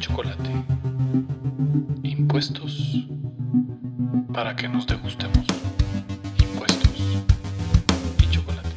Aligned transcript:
chocolate. 0.00 0.50
Impuestos 2.02 3.04
para 4.32 4.56
que 4.56 4.66
nos 4.66 4.86
degustemos. 4.86 5.44
Impuestos 6.38 7.22
y 8.22 8.30
chocolate. 8.30 8.70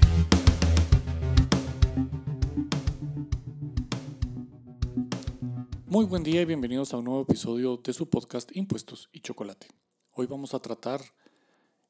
Muy 5.86 6.04
buen 6.04 6.24
día 6.24 6.42
y 6.42 6.46
bienvenidos 6.46 6.94
a 6.94 6.98
un 6.98 7.06
nuevo 7.06 7.22
episodio 7.22 7.78
de 7.78 7.94
su 7.94 8.10
podcast 8.10 8.54
Impuestos 8.54 9.10
y 9.14 9.22
chocolate. 9.22 9.68
Hoy 10.12 10.28
vamos 10.28 10.54
a 10.54 10.60
tratar 10.60 11.00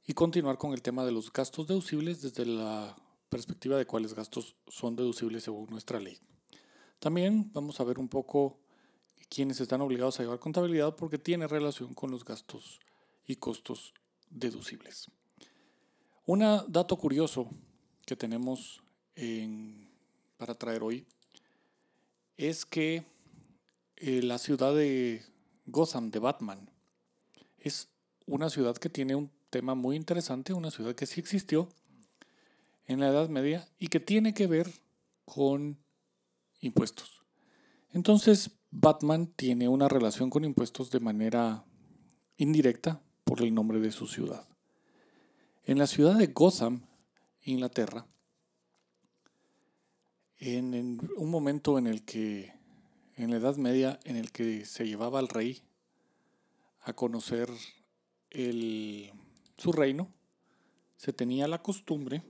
y 0.06 0.14
continuar 0.14 0.60
con 0.60 0.74
el 0.74 0.84
tema 0.84 1.04
de 1.06 1.12
los 1.12 1.34
gastos 1.34 1.66
deducibles 1.66 2.22
desde 2.22 2.46
la 2.46 2.96
perspectiva 3.30 3.78
de 3.78 3.88
cuáles 3.88 4.14
gastos 4.14 4.56
son 4.68 4.96
deducibles 4.96 5.44
según 5.44 5.72
nuestra 5.72 6.00
ley. 6.00 6.20
También 7.00 7.52
vamos 7.52 7.80
a 7.80 7.84
ver 7.84 7.98
un 7.98 8.10
poco 8.10 8.63
quiénes 9.30 9.60
están 9.60 9.82
obligados 9.82 10.20
a 10.20 10.24
llevar 10.24 10.40
contabilidad 10.40 10.96
porque 10.96 11.18
tiene 11.18 11.48
relación 11.48 11.94
con 11.94 12.12
los 12.12 12.26
gastos 12.26 12.80
y 13.26 13.36
costos 13.36 13.94
deducibles. 14.30 15.10
Un 16.26 16.40
dato 16.68 16.98
curioso 16.98 17.50
que 18.06 18.16
tenemos 18.16 18.82
para 20.38 20.56
traer 20.56 20.84
hoy 20.84 21.06
es 22.38 22.66
que 22.66 23.04
eh, 23.98 24.22
la 24.22 24.38
ciudad 24.38 24.74
de 24.76 25.24
Gotham, 25.66 26.12
de 26.12 26.20
Batman, 26.20 26.70
es 27.60 27.88
una 28.26 28.50
ciudad 28.50 28.76
que 28.78 28.90
tiene 28.90 29.16
un 29.16 29.30
tema 29.50 29.76
muy 29.76 29.96
interesante, 29.96 30.54
una 30.54 30.72
ciudad 30.72 30.96
que 30.96 31.06
sí 31.06 31.20
existió 31.20 31.70
en 32.88 33.00
la 33.00 33.10
Edad 33.10 33.30
Media 33.30 33.68
y 33.80 33.88
que 33.88 34.00
tiene 34.00 34.34
que 34.34 34.48
ver 34.48 34.72
con 35.26 35.78
impuestos. 36.60 37.23
Entonces, 37.94 38.50
Batman 38.72 39.28
tiene 39.28 39.70
una 39.70 39.88
relación 39.88 40.32
con 40.32 40.44
impuestos 40.44 40.90
de 40.90 41.00
manera 41.00 41.64
indirecta 42.38 43.04
por 43.24 43.42
el 43.42 43.54
nombre 43.54 43.80
de 43.80 43.92
su 43.92 44.08
ciudad. 44.08 44.48
En 45.64 45.78
la 45.78 45.86
ciudad 45.86 46.16
de 46.18 46.28
Gotham, 46.28 46.82
Inglaterra, 47.44 48.08
en, 50.40 51.00
un 51.16 51.30
momento 51.30 51.78
en 51.78 51.86
el 51.86 52.04
que, 52.04 52.54
en 53.16 53.30
la 53.30 53.38
Edad 53.38 53.58
Media, 53.58 54.00
en 54.06 54.16
el 54.16 54.32
que 54.32 54.66
se 54.66 54.88
llevaba 54.88 55.20
al 55.20 55.30
rey 55.30 55.62
a 56.82 56.94
conocer 56.94 57.48
su 58.32 59.72
reino, 59.72 60.12
se 60.98 61.14
tenía 61.14 61.48
la 61.48 61.62
costumbre 61.62 62.24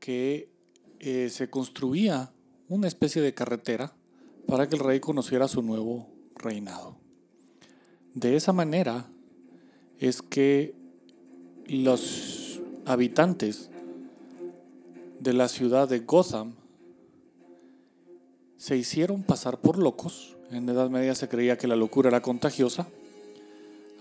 que 0.00 0.52
eh, 1.00 1.30
se 1.30 1.48
construía 1.48 2.33
una 2.74 2.88
especie 2.88 3.22
de 3.22 3.34
carretera 3.34 3.92
para 4.48 4.68
que 4.68 4.74
el 4.74 4.82
rey 4.82 4.98
conociera 4.98 5.46
su 5.46 5.62
nuevo 5.62 6.08
reinado. 6.34 6.96
De 8.14 8.36
esa 8.36 8.52
manera 8.52 9.06
es 10.00 10.22
que 10.22 10.74
los 11.66 12.60
habitantes 12.84 13.70
de 15.20 15.32
la 15.32 15.48
ciudad 15.48 15.88
de 15.88 16.00
Gotham 16.00 16.54
se 18.56 18.76
hicieron 18.76 19.22
pasar 19.22 19.60
por 19.60 19.78
locos. 19.78 20.36
En 20.50 20.66
la 20.66 20.72
Edad 20.72 20.90
Media 20.90 21.14
se 21.14 21.28
creía 21.28 21.56
que 21.56 21.68
la 21.68 21.76
locura 21.76 22.08
era 22.08 22.22
contagiosa, 22.22 22.88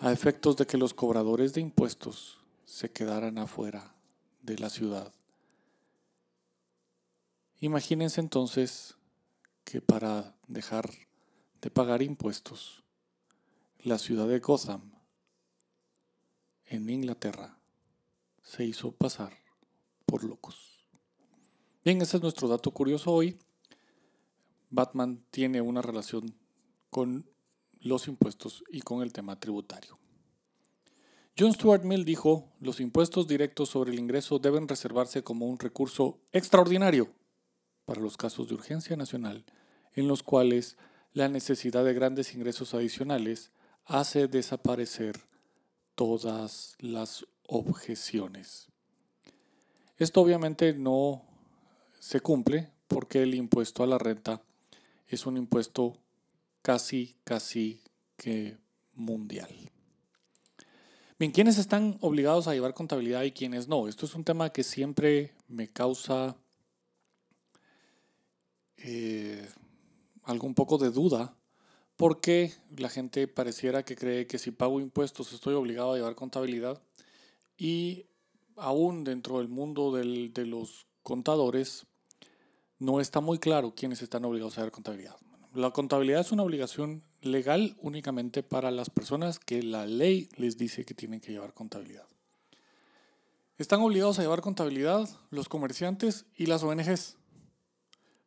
a 0.01 0.11
efectos 0.11 0.57
de 0.57 0.65
que 0.65 0.77
los 0.77 0.93
cobradores 0.93 1.53
de 1.53 1.61
impuestos 1.61 2.39
se 2.65 2.89
quedaran 2.89 3.37
afuera 3.37 3.93
de 4.41 4.57
la 4.57 4.69
ciudad 4.69 5.13
Imagínense 7.59 8.19
entonces 8.19 8.95
que 9.63 9.81
para 9.81 10.35
dejar 10.47 10.89
de 11.61 11.69
pagar 11.69 12.01
impuestos, 12.01 12.83
la 13.79 13.97
ciudad 13.97 14.27
de 14.27 14.39
Gotham, 14.39 14.91
en 16.65 16.89
Inglaterra, 16.89 17.57
se 18.41 18.65
hizo 18.65 18.91
pasar 18.91 19.33
por 20.05 20.23
locos. 20.23 20.85
Bien, 21.85 22.01
ese 22.01 22.17
es 22.17 22.23
nuestro 22.23 22.47
dato 22.47 22.71
curioso 22.71 23.11
hoy. 23.11 23.37
Batman 24.69 25.23
tiene 25.31 25.61
una 25.61 25.81
relación 25.81 26.35
con 26.89 27.29
los 27.79 28.07
impuestos 28.07 28.63
y 28.69 28.81
con 28.81 29.01
el 29.01 29.13
tema 29.13 29.39
tributario. 29.39 29.97
John 31.37 31.53
Stuart 31.53 31.83
Mill 31.83 32.05
dijo, 32.05 32.51
los 32.59 32.79
impuestos 32.79 33.27
directos 33.27 33.69
sobre 33.69 33.91
el 33.91 33.99
ingreso 33.99 34.39
deben 34.39 34.67
reservarse 34.67 35.23
como 35.23 35.47
un 35.47 35.59
recurso 35.59 36.19
extraordinario 36.31 37.13
para 37.85 38.01
los 38.01 38.17
casos 38.17 38.47
de 38.47 38.55
urgencia 38.55 38.95
nacional, 38.95 39.45
en 39.93 40.07
los 40.07 40.23
cuales 40.23 40.77
la 41.13 41.27
necesidad 41.27 41.83
de 41.83 41.93
grandes 41.93 42.33
ingresos 42.33 42.73
adicionales 42.73 43.51
hace 43.85 44.27
desaparecer 44.27 45.19
todas 45.95 46.75
las 46.79 47.25
objeciones. 47.47 48.67
Esto 49.97 50.21
obviamente 50.21 50.73
no 50.73 51.23
se 51.99 52.19
cumple 52.19 52.69
porque 52.87 53.23
el 53.23 53.35
impuesto 53.35 53.83
a 53.83 53.87
la 53.87 53.97
renta 53.97 54.41
es 55.07 55.25
un 55.25 55.37
impuesto 55.37 55.97
casi, 56.61 57.15
casi 57.23 57.81
que 58.17 58.57
mundial. 58.95 59.49
Bien, 61.19 61.31
¿quiénes 61.31 61.57
están 61.57 61.97
obligados 62.01 62.47
a 62.47 62.53
llevar 62.53 62.73
contabilidad 62.73 63.23
y 63.23 63.31
quiénes 63.31 63.67
no? 63.67 63.87
Esto 63.87 64.05
es 64.05 64.15
un 64.15 64.23
tema 64.23 64.51
que 64.51 64.63
siempre 64.63 65.33
me 65.47 65.69
causa 65.69 66.35
eh, 68.77 69.47
algo 70.23 70.47
un 70.47 70.55
poco 70.55 70.77
de 70.77 70.91
duda, 70.91 71.35
porque 71.95 72.53
la 72.75 72.89
gente 72.89 73.27
pareciera 73.27 73.83
que 73.83 73.95
cree 73.95 74.27
que 74.27 74.39
si 74.39 74.51
pago 74.51 74.79
impuestos 74.79 75.31
estoy 75.33 75.53
obligado 75.53 75.93
a 75.93 75.95
llevar 75.97 76.15
contabilidad 76.15 76.81
y 77.57 78.05
aún 78.57 79.03
dentro 79.03 79.39
del 79.39 79.47
mundo 79.47 79.91
de 79.91 80.45
los 80.45 80.87
contadores 81.03 81.85
no 82.79 82.99
está 82.99 83.21
muy 83.21 83.39
claro 83.39 83.73
quiénes 83.75 84.01
están 84.01 84.25
obligados 84.25 84.57
a 84.57 84.61
llevar 84.61 84.71
contabilidad. 84.71 85.15
La 85.53 85.71
contabilidad 85.71 86.21
es 86.21 86.31
una 86.31 86.43
obligación 86.43 87.03
legal 87.21 87.77
únicamente 87.79 88.43
para 88.43 88.71
las 88.71 88.89
personas 88.89 89.39
que 89.39 89.61
la 89.61 89.85
ley 89.85 90.29
les 90.35 90.57
dice 90.57 90.83
que 90.83 90.93
tienen 90.93 91.19
que 91.19 91.31
llevar 91.31 91.53
contabilidad. 91.53 92.07
Están 93.57 93.81
obligados 93.81 94.17
a 94.17 94.23
llevar 94.23 94.41
contabilidad 94.41 95.07
los 95.29 95.47
comerciantes 95.47 96.25
y 96.35 96.47
las 96.47 96.63
ONGs 96.63 97.17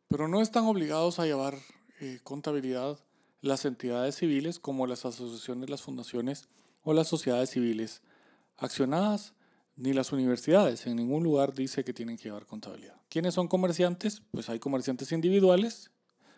pero 0.07 0.27
no 0.27 0.41
están 0.41 0.65
obligados 0.65 1.19
a 1.19 1.25
llevar 1.25 1.57
eh, 1.99 2.19
contabilidad 2.23 2.99
las 3.41 3.65
entidades 3.65 4.15
civiles 4.15 4.59
como 4.59 4.87
las 4.87 5.05
asociaciones, 5.05 5.69
las 5.69 5.81
fundaciones 5.81 6.47
o 6.83 6.93
las 6.93 7.07
sociedades 7.07 7.49
civiles 7.49 8.01
accionadas, 8.57 9.33
ni 9.75 9.93
las 9.93 10.11
universidades. 10.11 10.87
En 10.87 10.95
ningún 10.95 11.23
lugar 11.23 11.53
dice 11.53 11.83
que 11.83 11.93
tienen 11.93 12.17
que 12.17 12.25
llevar 12.25 12.45
contabilidad. 12.45 12.95
¿Quiénes 13.09 13.35
son 13.35 13.47
comerciantes? 13.47 14.21
Pues 14.31 14.49
hay 14.49 14.59
comerciantes 14.59 15.11
individuales, 15.11 15.91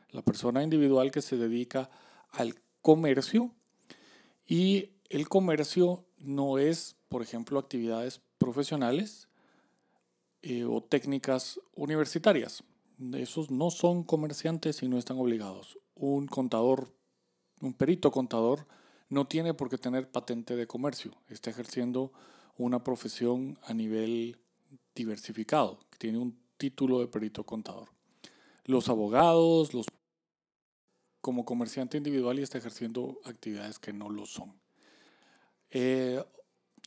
la 0.09 0.23
persona 0.23 0.63
individual 0.63 1.11
que 1.11 1.21
se 1.21 1.37
dedica 1.37 1.89
al 2.31 2.55
comercio 2.81 3.53
y 4.45 4.89
el 5.09 5.29
comercio 5.29 6.05
no 6.17 6.57
es, 6.57 6.95
por 7.07 7.21
ejemplo, 7.21 7.59
actividades 7.59 8.21
profesionales 8.37 9.29
eh, 10.41 10.65
o 10.65 10.81
técnicas 10.81 11.59
universitarias 11.75 12.63
esos 13.13 13.49
no 13.49 13.69
son 13.71 14.03
comerciantes 14.03 14.83
y 14.83 14.87
no 14.87 14.97
están 14.97 15.17
obligados. 15.17 15.79
Un 15.95 16.27
contador, 16.27 16.93
un 17.61 17.73
perito 17.73 18.11
contador, 18.11 18.67
no 19.09 19.27
tiene 19.27 19.53
por 19.53 19.69
qué 19.69 19.77
tener 19.77 20.11
patente 20.11 20.55
de 20.55 20.67
comercio. 20.67 21.11
Está 21.29 21.49
ejerciendo 21.49 22.11
una 22.57 22.83
profesión 22.83 23.57
a 23.63 23.73
nivel 23.73 24.37
diversificado, 24.93 25.79
tiene 25.97 26.17
un 26.17 26.37
título 26.57 26.99
de 26.99 27.07
perito 27.07 27.45
contador. 27.45 27.89
Los 28.65 28.89
abogados, 28.89 29.73
los 29.73 29.85
como 31.21 31.45
comerciante 31.45 31.97
individual 31.97 32.39
y 32.39 32.43
está 32.43 32.57
ejerciendo 32.57 33.19
actividades 33.25 33.79
que 33.79 33.93
no 33.93 34.09
lo 34.09 34.25
son. 34.25 34.53
Eh, 35.69 36.23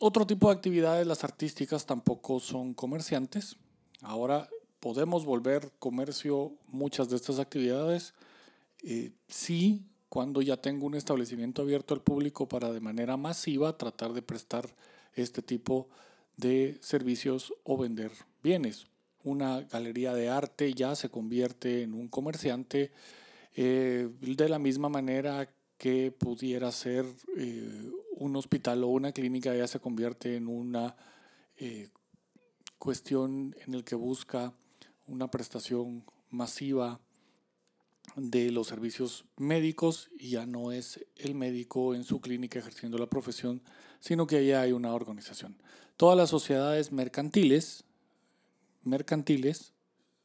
otro 0.00 0.26
tipo 0.26 0.48
de 0.48 0.54
actividades, 0.54 1.06
las 1.06 1.24
artísticas, 1.24 1.86
tampoco 1.86 2.40
son 2.40 2.74
comerciantes. 2.74 3.56
Ahora 4.00 4.48
podemos 4.82 5.24
volver 5.24 5.70
comercio 5.78 6.56
muchas 6.66 7.08
de 7.08 7.14
estas 7.14 7.38
actividades. 7.38 8.14
Eh, 8.82 9.12
sí, 9.28 9.86
cuando 10.08 10.42
ya 10.42 10.56
tengo 10.56 10.86
un 10.86 10.96
establecimiento 10.96 11.62
abierto 11.62 11.94
al 11.94 12.00
público 12.00 12.48
para 12.48 12.72
de 12.72 12.80
manera 12.80 13.16
masiva 13.16 13.78
tratar 13.78 14.12
de 14.12 14.22
prestar 14.22 14.68
este 15.14 15.40
tipo 15.40 15.88
de 16.36 16.78
servicios 16.80 17.54
o 17.62 17.78
vender 17.78 18.10
bienes. 18.42 18.88
Una 19.22 19.60
galería 19.60 20.14
de 20.14 20.28
arte 20.28 20.74
ya 20.74 20.96
se 20.96 21.10
convierte 21.10 21.82
en 21.82 21.94
un 21.94 22.08
comerciante 22.08 22.90
eh, 23.54 24.08
de 24.20 24.48
la 24.48 24.58
misma 24.58 24.88
manera 24.88 25.48
que 25.78 26.10
pudiera 26.10 26.72
ser 26.72 27.06
eh, 27.36 27.88
un 28.16 28.34
hospital 28.34 28.82
o 28.82 28.88
una 28.88 29.12
clínica 29.12 29.54
ya 29.54 29.68
se 29.68 29.78
convierte 29.78 30.34
en 30.34 30.48
una 30.48 30.96
cuestión 32.78 33.54
en 33.64 33.74
el 33.74 33.84
que 33.84 33.94
busca 33.94 34.52
una 35.12 35.30
prestación 35.30 36.04
masiva 36.30 36.98
de 38.16 38.50
los 38.50 38.68
servicios 38.68 39.26
médicos 39.36 40.10
y 40.18 40.30
ya 40.30 40.46
no 40.46 40.72
es 40.72 41.04
el 41.16 41.34
médico 41.34 41.94
en 41.94 42.04
su 42.04 42.20
clínica 42.20 42.58
ejerciendo 42.58 42.96
la 42.96 43.06
profesión, 43.06 43.62
sino 44.00 44.26
que 44.26 44.38
allá 44.38 44.62
hay 44.62 44.72
una 44.72 44.94
organización. 44.94 45.56
Todas 45.98 46.16
las 46.16 46.30
sociedades 46.30 46.92
mercantiles, 46.92 47.84
mercantiles 48.82 49.74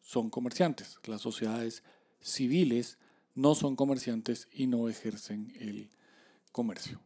son 0.01 0.29
comerciantes. 0.29 0.97
Las 1.05 1.21
sociedades 1.21 1.83
civiles 2.21 2.97
no 3.35 3.55
son 3.55 3.75
comerciantes 3.75 4.47
y 4.53 4.67
no 4.67 4.87
ejercen 4.87 5.53
el 5.59 5.89
comercio. 6.53 7.01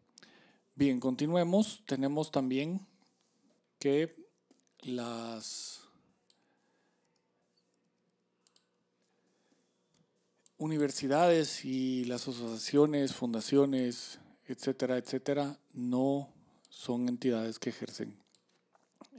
Bien, 0.75 0.99
continuemos. 0.99 1.83
Tenemos 1.87 2.31
también 2.31 2.85
que 3.79 4.15
las 4.81 5.80
universidades 10.61 11.65
y 11.65 12.05
las 12.05 12.27
asociaciones, 12.27 13.15
fundaciones, 13.15 14.19
etcétera, 14.45 14.97
etcétera, 14.97 15.57
no 15.73 16.29
son 16.69 17.09
entidades 17.09 17.57
que 17.57 17.71
ejercen 17.71 18.15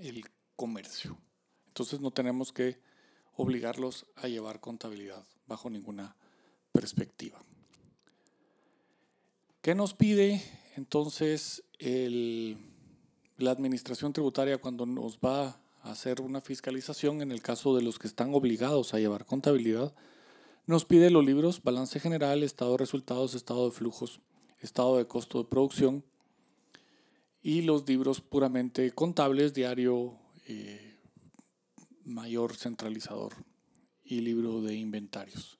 el 0.00 0.24
comercio. 0.54 1.18
Entonces 1.66 2.00
no 2.00 2.12
tenemos 2.12 2.52
que 2.52 2.78
obligarlos 3.34 4.06
a 4.14 4.28
llevar 4.28 4.60
contabilidad 4.60 5.24
bajo 5.48 5.68
ninguna 5.68 6.14
perspectiva. 6.70 7.42
¿Qué 9.62 9.74
nos 9.74 9.94
pide 9.94 10.40
entonces 10.76 11.64
la 11.80 13.50
administración 13.50 14.12
tributaria 14.12 14.58
cuando 14.58 14.86
nos 14.86 15.18
va 15.18 15.60
a 15.82 15.90
hacer 15.90 16.20
una 16.20 16.40
fiscalización 16.40 17.20
en 17.20 17.32
el 17.32 17.42
caso 17.42 17.74
de 17.74 17.82
los 17.82 17.98
que 17.98 18.06
están 18.06 18.32
obligados 18.32 18.94
a 18.94 19.00
llevar 19.00 19.26
contabilidad? 19.26 19.92
Nos 20.64 20.84
pide 20.84 21.10
los 21.10 21.24
libros 21.24 21.60
balance 21.62 21.98
general, 21.98 22.44
estado 22.44 22.72
de 22.72 22.78
resultados, 22.78 23.34
estado 23.34 23.64
de 23.64 23.72
flujos, 23.72 24.20
estado 24.60 24.96
de 24.96 25.06
costo 25.06 25.38
de 25.38 25.48
producción 25.48 26.04
y 27.42 27.62
los 27.62 27.88
libros 27.88 28.20
puramente 28.20 28.92
contables, 28.92 29.54
diario 29.54 30.14
eh, 30.46 30.96
mayor 32.04 32.54
centralizador 32.54 33.32
y 34.04 34.20
libro 34.20 34.62
de 34.62 34.76
inventarios. 34.76 35.58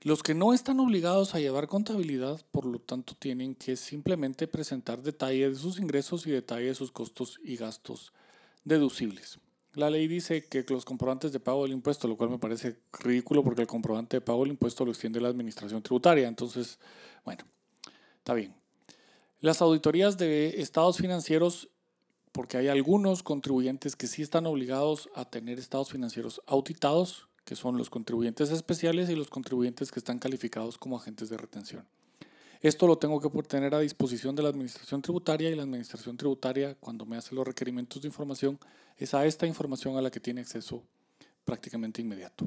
Los 0.00 0.22
que 0.22 0.32
no 0.32 0.54
están 0.54 0.80
obligados 0.80 1.34
a 1.34 1.40
llevar 1.40 1.68
contabilidad, 1.68 2.40
por 2.52 2.64
lo 2.64 2.78
tanto, 2.78 3.14
tienen 3.18 3.54
que 3.54 3.76
simplemente 3.76 4.48
presentar 4.48 5.02
detalle 5.02 5.50
de 5.50 5.56
sus 5.56 5.78
ingresos 5.78 6.26
y 6.26 6.30
detalle 6.30 6.68
de 6.68 6.74
sus 6.74 6.90
costos 6.90 7.38
y 7.44 7.56
gastos 7.56 8.14
deducibles. 8.64 9.38
La 9.74 9.88
ley 9.88 10.08
dice 10.08 10.46
que 10.46 10.64
los 10.68 10.84
comprobantes 10.84 11.32
de 11.32 11.38
pago 11.38 11.62
del 11.62 11.72
impuesto, 11.72 12.08
lo 12.08 12.16
cual 12.16 12.30
me 12.30 12.38
parece 12.38 12.76
ridículo 12.92 13.44
porque 13.44 13.62
el 13.62 13.68
comprobante 13.68 14.16
de 14.16 14.20
pago 14.20 14.42
del 14.42 14.50
impuesto 14.50 14.84
lo 14.84 14.90
extiende 14.90 15.20
la 15.20 15.28
administración 15.28 15.80
tributaria. 15.80 16.26
Entonces, 16.26 16.78
bueno, 17.24 17.44
está 18.18 18.34
bien. 18.34 18.52
Las 19.40 19.62
auditorías 19.62 20.18
de 20.18 20.60
estados 20.60 20.98
financieros, 20.98 21.68
porque 22.32 22.56
hay 22.56 22.68
algunos 22.68 23.22
contribuyentes 23.22 23.94
que 23.94 24.08
sí 24.08 24.22
están 24.22 24.46
obligados 24.46 25.08
a 25.14 25.24
tener 25.24 25.58
estados 25.58 25.90
financieros 25.90 26.42
auditados, 26.46 27.28
que 27.44 27.54
son 27.54 27.78
los 27.78 27.90
contribuyentes 27.90 28.50
especiales 28.50 29.08
y 29.08 29.14
los 29.14 29.30
contribuyentes 29.30 29.92
que 29.92 30.00
están 30.00 30.18
calificados 30.18 30.78
como 30.78 30.96
agentes 30.96 31.30
de 31.30 31.36
retención. 31.36 31.86
Esto 32.60 32.86
lo 32.86 32.98
tengo 32.98 33.20
que 33.20 33.42
tener 33.42 33.74
a 33.74 33.80
disposición 33.80 34.36
de 34.36 34.42
la 34.42 34.50
Administración 34.50 35.00
Tributaria 35.00 35.48
y 35.48 35.54
la 35.54 35.62
Administración 35.62 36.18
Tributaria, 36.18 36.74
cuando 36.74 37.06
me 37.06 37.16
hace 37.16 37.34
los 37.34 37.46
requerimientos 37.46 38.02
de 38.02 38.08
información, 38.08 38.58
es 38.98 39.14
a 39.14 39.24
esta 39.24 39.46
información 39.46 39.96
a 39.96 40.02
la 40.02 40.10
que 40.10 40.20
tiene 40.20 40.42
acceso 40.42 40.82
prácticamente 41.46 42.02
inmediato. 42.02 42.46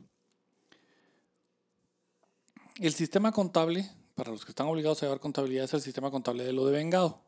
El 2.80 2.94
sistema 2.94 3.32
contable, 3.32 3.90
para 4.14 4.32
los 4.32 4.46
que 4.46 4.52
están 4.52 4.68
obligados 4.68 5.02
a 5.02 5.08
llevar 5.08 5.20
contabilidad, 5.20 5.66
es 5.66 5.74
el 5.74 5.82
sistema 5.82 6.12
contable 6.12 6.44
de 6.44 6.54
lo 6.54 6.68
devengado. 6.68 7.20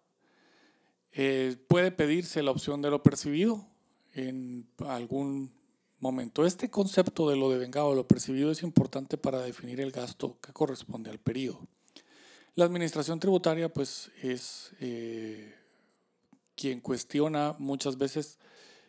Eh, 1.12 1.58
puede 1.68 1.92
pedirse 1.92 2.44
la 2.44 2.52
opción 2.52 2.84
de 2.84 2.92
lo 2.92 3.02
percibido 3.02 3.66
en 4.14 4.68
algún 4.80 5.52
momento. 6.00 6.46
Este 6.46 6.70
concepto 6.70 7.30
de 7.30 7.36
lo 7.36 7.50
devengado, 7.50 7.96
lo 7.96 8.08
percibido, 8.08 8.52
es 8.52 8.62
importante 8.62 9.18
para 9.18 9.42
definir 9.42 9.82
el 9.82 9.92
gasto 9.92 10.38
que 10.40 10.54
corresponde 10.54 11.10
al 11.10 11.18
periodo. 11.18 11.68
La 12.56 12.64
administración 12.64 13.20
tributaria 13.20 13.68
pues 13.68 14.12
es 14.22 14.72
eh, 14.80 15.54
quien 16.56 16.80
cuestiona 16.80 17.54
muchas 17.60 17.98
veces 17.98 18.40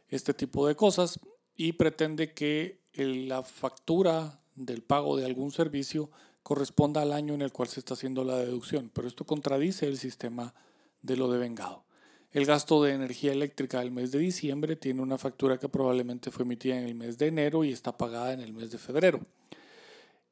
este 0.09 0.33
tipo 0.35 0.69
de 0.69 0.77
cosas 0.77 1.19
y 1.57 1.73
pretende 1.73 2.33
que 2.33 2.81
la 2.95 3.43
factura 3.43 4.41
del 4.55 4.83
pago 4.83 5.17
de 5.17 5.27
algún 5.27 5.51
servicio 5.51 6.11
corresponda 6.45 7.03
al 7.03 7.13
año 7.13 7.35
en 7.35 7.43
el 7.43 7.51
cual 7.51 7.69
se 7.69 7.81
está 7.81 7.95
haciendo 7.95 8.23
la 8.23 8.39
deducción, 8.39 8.89
pero 8.95 9.09
esto 9.09 9.27
contradice 9.27 9.89
el 9.89 9.99
sistema 9.99 10.55
de 11.03 11.17
lo 11.17 11.29
devengado. 11.29 11.85
El 12.31 12.47
gasto 12.47 12.85
de 12.85 12.93
energía 12.93 13.33
eléctrica 13.33 13.81
del 13.81 13.91
mes 13.91 14.13
de 14.13 14.21
diciembre 14.21 14.77
tiene 14.77 15.03
una 15.03 15.19
factura 15.19 15.59
que 15.59 15.69
probablemente 15.69 16.31
fue 16.31 16.45
emitida 16.45 16.79
en 16.79 16.87
el 16.87 16.95
mes 16.95 17.19
de 17.19 17.27
enero 17.27 17.65
y 17.65 17.73
está 17.73 17.97
pagada 17.97 18.33
en 18.33 18.41
el 18.41 18.53
mes 18.53 18.71
de 18.71 18.79
febrero. 18.79 19.27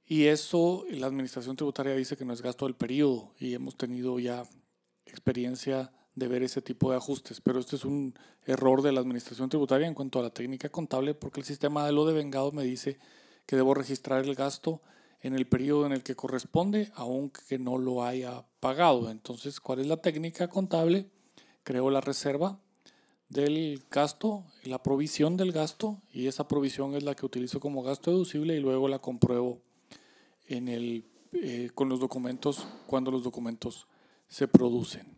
Y 0.07 0.27
eso 0.27 0.85
la 0.91 1.07
administración 1.07 1.57
tributaria 1.57 1.95
dice 1.95 2.17
que 2.17 2.25
no 2.25 2.33
es 2.35 2.43
gasto 2.43 2.67
del 2.67 2.75
periodo 2.75 3.33
y 3.39 3.55
hemos 3.55 3.77
tenido 3.77 4.19
ya 4.19 4.45
experiencia 5.07 5.93
de 6.15 6.29
ver 6.29 6.43
ese 6.43 6.63
tipo 6.63 6.91
de 6.91 6.97
ajustes, 6.97 7.41
pero 7.41 7.59
este 7.59 7.77
es 7.77 7.85
un 7.85 8.15
error 8.45 8.83
de 8.83 8.93
la 8.93 9.01
administración 9.01 9.49
tributaria 9.49 9.87
en 9.87 9.95
cuanto 9.95 10.21
a 10.21 10.23
la 10.23 10.31
técnica 10.31 10.69
contable 10.69 11.15
porque 11.15 11.41
el 11.41 11.47
sistema 11.47 11.87
de 11.87 11.93
lo 11.93 12.07
devengado 12.07 12.53
me 12.53 12.65
dice 12.65 12.99
que 13.47 13.57
debo 13.57 13.75
registrar 13.75 14.25
el 14.25 14.35
gasto 14.35 14.83
en 15.21 15.35
el 15.35 15.47
periodo 15.47 15.87
en 15.87 15.93
el 15.93 16.03
que 16.03 16.15
corresponde, 16.15 16.93
aunque 16.95 17.59
no 17.59 17.79
lo 17.79 18.05
haya 18.05 18.45
pagado. 18.61 19.11
Entonces, 19.11 19.59
¿cuál 19.59 19.81
es 19.81 19.87
la 19.87 19.97
técnica 19.97 20.49
contable? 20.49 21.09
Creo 21.63 21.89
la 21.91 22.03
reserva 22.03 22.61
del 23.31 23.83
gasto, 23.91 24.45
la 24.65 24.83
provisión 24.83 25.39
del 25.39 25.51
gasto, 25.51 26.03
y 26.13 26.27
esa 26.27 26.47
provisión 26.47 26.95
es 26.95 27.05
la 27.05 27.15
que 27.15 27.25
utilizo 27.25 27.59
como 27.59 27.83
gasto 27.83 28.11
deducible 28.11 28.55
y 28.55 28.61
luego 28.61 28.87
la 28.87 28.99
compruebo 28.99 29.63
en 30.47 30.69
el, 30.69 31.05
eh, 31.33 31.71
con 31.75 31.89
los 31.89 32.01
documentos 32.01 32.67
cuando 32.87 33.11
los 33.11 33.23
documentos 33.23 33.87
se 34.29 34.49
producen. 34.49 35.15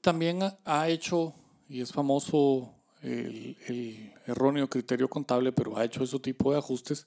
También 0.00 0.40
ha 0.64 0.88
hecho, 0.88 1.34
y 1.68 1.80
es 1.80 1.92
famoso 1.92 2.74
el, 3.02 4.14
erróneo 4.26 4.68
criterio 4.68 5.08
contable, 5.08 5.52
pero 5.52 5.76
ha 5.76 5.84
hecho 5.84 6.04
ese 6.04 6.18
tipo 6.18 6.52
de 6.52 6.58
ajustes 6.58 7.06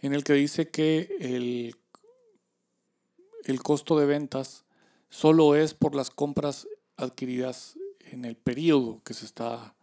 en 0.00 0.14
el 0.14 0.24
que 0.24 0.34
dice 0.34 0.70
que 0.70 1.16
el, 1.20 1.76
el 3.44 3.62
costo 3.62 3.98
de 3.98 4.06
ventas 4.06 4.64
solo 5.08 5.54
es 5.54 5.74
por 5.74 5.94
las 5.94 6.10
compras 6.10 6.66
adquiridas 6.96 7.78
en 8.00 8.24
el 8.24 8.36
periodo 8.36 9.00
que 9.04 9.14
se 9.14 9.24
está 9.24 9.74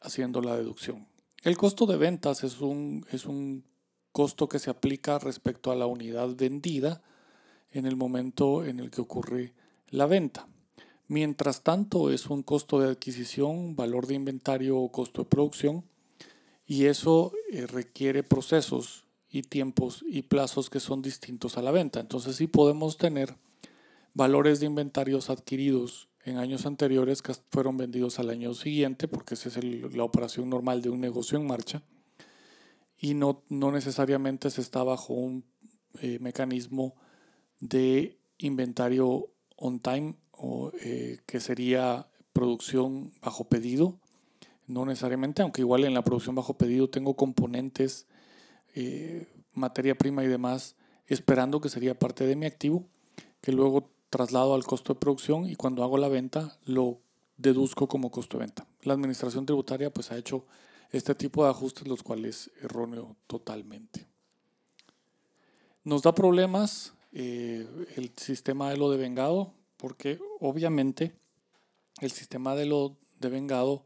haciendo 0.00 0.40
la 0.40 0.56
deducción. 0.56 1.11
El 1.42 1.56
costo 1.56 1.86
de 1.86 1.96
ventas 1.96 2.44
es 2.44 2.60
un, 2.60 3.04
es 3.10 3.26
un 3.26 3.64
costo 4.12 4.48
que 4.48 4.60
se 4.60 4.70
aplica 4.70 5.18
respecto 5.18 5.72
a 5.72 5.74
la 5.74 5.86
unidad 5.86 6.36
vendida 6.36 7.02
en 7.72 7.84
el 7.84 7.96
momento 7.96 8.64
en 8.64 8.78
el 8.78 8.92
que 8.92 9.00
ocurre 9.00 9.52
la 9.90 10.06
venta. 10.06 10.46
Mientras 11.08 11.62
tanto, 11.62 12.12
es 12.12 12.28
un 12.30 12.44
costo 12.44 12.78
de 12.78 12.90
adquisición, 12.90 13.74
valor 13.74 14.06
de 14.06 14.14
inventario 14.14 14.78
o 14.78 14.92
costo 14.92 15.22
de 15.22 15.28
producción, 15.28 15.84
y 16.64 16.84
eso 16.84 17.32
eh, 17.50 17.66
requiere 17.66 18.22
procesos 18.22 19.04
y 19.28 19.42
tiempos 19.42 20.04
y 20.06 20.22
plazos 20.22 20.70
que 20.70 20.78
son 20.78 21.02
distintos 21.02 21.58
a 21.58 21.62
la 21.62 21.72
venta. 21.72 21.98
Entonces, 21.98 22.36
sí 22.36 22.46
podemos 22.46 22.98
tener 22.98 23.34
valores 24.14 24.60
de 24.60 24.66
inventarios 24.66 25.28
adquiridos 25.28 26.08
en 26.24 26.38
años 26.38 26.66
anteriores 26.66 27.22
que 27.22 27.34
fueron 27.50 27.76
vendidos 27.76 28.18
al 28.18 28.30
año 28.30 28.54
siguiente, 28.54 29.08
porque 29.08 29.34
esa 29.34 29.48
es 29.48 29.94
la 29.94 30.04
operación 30.04 30.48
normal 30.48 30.82
de 30.82 30.90
un 30.90 31.00
negocio 31.00 31.38
en 31.38 31.46
marcha, 31.46 31.82
y 32.98 33.14
no, 33.14 33.42
no 33.48 33.72
necesariamente 33.72 34.50
se 34.50 34.60
está 34.60 34.84
bajo 34.84 35.14
un 35.14 35.44
eh, 36.00 36.18
mecanismo 36.20 36.94
de 37.58 38.18
inventario 38.38 39.28
on 39.56 39.80
time, 39.80 40.16
o, 40.30 40.72
eh, 40.80 41.20
que 41.26 41.40
sería 41.40 42.08
producción 42.32 43.12
bajo 43.20 43.48
pedido, 43.48 43.98
no 44.66 44.86
necesariamente, 44.86 45.42
aunque 45.42 45.60
igual 45.60 45.84
en 45.84 45.94
la 45.94 46.04
producción 46.04 46.34
bajo 46.34 46.56
pedido 46.56 46.88
tengo 46.88 47.14
componentes, 47.14 48.06
eh, 48.74 49.28
materia 49.52 49.96
prima 49.96 50.24
y 50.24 50.28
demás, 50.28 50.76
esperando 51.06 51.60
que 51.60 51.68
sería 51.68 51.98
parte 51.98 52.26
de 52.26 52.36
mi 52.36 52.46
activo, 52.46 52.86
que 53.40 53.52
luego 53.52 53.90
traslado 54.12 54.52
al 54.54 54.64
costo 54.64 54.92
de 54.92 55.00
producción 55.00 55.48
y 55.48 55.56
cuando 55.56 55.82
hago 55.82 55.96
la 55.96 56.08
venta 56.08 56.58
lo 56.66 57.00
deduzco 57.38 57.88
como 57.88 58.10
costo 58.10 58.36
de 58.36 58.44
venta. 58.44 58.66
La 58.82 58.92
administración 58.92 59.46
tributaria 59.46 59.90
pues 59.90 60.12
ha 60.12 60.18
hecho 60.18 60.44
este 60.90 61.14
tipo 61.14 61.44
de 61.44 61.50
ajustes, 61.50 61.88
los 61.88 62.02
cuales 62.02 62.50
es 62.54 62.64
erróneo 62.64 63.16
totalmente. 63.26 64.06
Nos 65.82 66.02
da 66.02 66.14
problemas 66.14 66.92
eh, 67.12 67.66
el 67.96 68.12
sistema 68.14 68.68
de 68.68 68.76
lo 68.76 68.90
devengado, 68.90 69.54
porque 69.78 70.18
obviamente 70.40 71.14
el 72.02 72.10
sistema 72.10 72.54
de 72.54 72.66
lo 72.66 72.98
devengado 73.18 73.82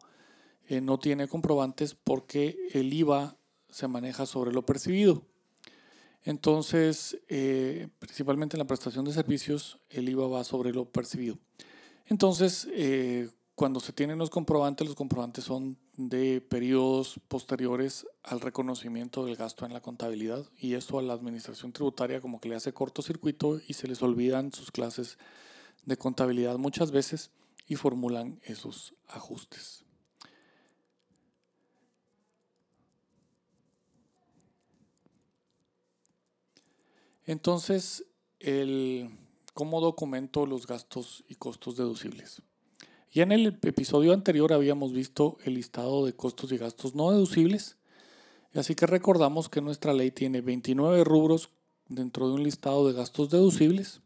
eh, 0.67 0.81
no 0.81 0.99
tiene 0.99 1.29
comprobantes 1.29 1.95
porque 1.95 2.59
el 2.73 2.93
IVA 2.93 3.37
se 3.71 3.87
maneja 3.87 4.27
sobre 4.27 4.53
lo 4.53 4.67
percibido. 4.67 5.23
Entonces, 6.27 7.19
eh, 7.29 7.89
principalmente 8.01 8.57
en 8.57 8.59
la 8.59 8.67
prestación 8.67 9.05
de 9.05 9.13
servicios, 9.13 9.79
el 9.89 10.09
IVA 10.09 10.27
va 10.27 10.45
sobre 10.45 10.73
lo 10.73 10.85
percibido. 10.85 11.39
Entonces, 12.07 12.67
eh, 12.73 13.31
cuando 13.55 13.79
se 13.79 13.93
tienen 13.93 14.19
los 14.19 14.29
comprobantes, 14.29 14.89
los 14.89 14.97
comprobantes 14.97 15.45
son 15.45 15.79
de 15.97 16.41
periodos 16.41 17.21
posteriores 17.29 18.09
al 18.25 18.41
reconocimiento 18.41 19.25
del 19.25 19.37
gasto 19.37 19.67
en 19.67 19.73
la 19.73 19.81
contabilidad 19.81 20.45
y 20.59 20.75
esto 20.75 20.99
a 20.99 21.03
la 21.03 21.13
administración 21.13 21.73
tributaria 21.73 22.21
como 22.21 22.41
que 22.41 22.49
le 22.49 22.57
hace 22.57 22.73
cortocircuito 22.73 23.61
y 23.67 23.75
se 23.75 23.87
les 23.87 24.03
olvidan 24.03 24.53
sus 24.53 24.73
clases 24.73 25.19
de 25.85 25.97
contabilidad 25.97 26.59
muchas 26.59 26.91
veces 26.91 27.31
y 27.69 27.77
formulan 27.77 28.41
esos 28.43 28.95
ajustes. 29.07 29.86
Entonces, 37.27 38.05
el, 38.39 39.11
¿cómo 39.53 39.81
documento 39.81 40.47
los 40.47 40.69
gastos 40.69 41.25
y 41.29 41.35
costos 41.35 41.77
deducibles? 41.77 42.41
Ya 43.13 43.25
en 43.25 43.33
el 43.33 43.59
episodio 43.63 44.13
anterior 44.13 44.53
habíamos 44.53 44.93
visto 44.93 45.37
el 45.45 45.55
listado 45.55 46.07
de 46.07 46.15
costos 46.15 46.53
y 46.53 46.57
gastos 46.57 46.95
no 46.95 47.11
deducibles, 47.11 47.77
así 48.55 48.77
que 48.77 48.87
recordamos 48.87 49.49
que 49.49 49.61
nuestra 49.61 49.93
ley 49.93 50.13
tiene 50.13 50.41
29 50.41 51.03
rubros 51.03 51.51
dentro 51.89 52.29
de 52.29 52.35
un 52.35 52.45
listado 52.45 52.87
de 52.87 52.95
gastos 52.95 53.31
deducibles. 53.31 54.01